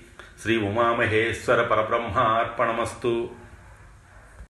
శ్రీ 0.41 0.57
ఉమామహేశ్వర 0.57 1.61
పరబ్రహ్మ 1.61 2.19
అర్పణమస్తు 2.19 3.29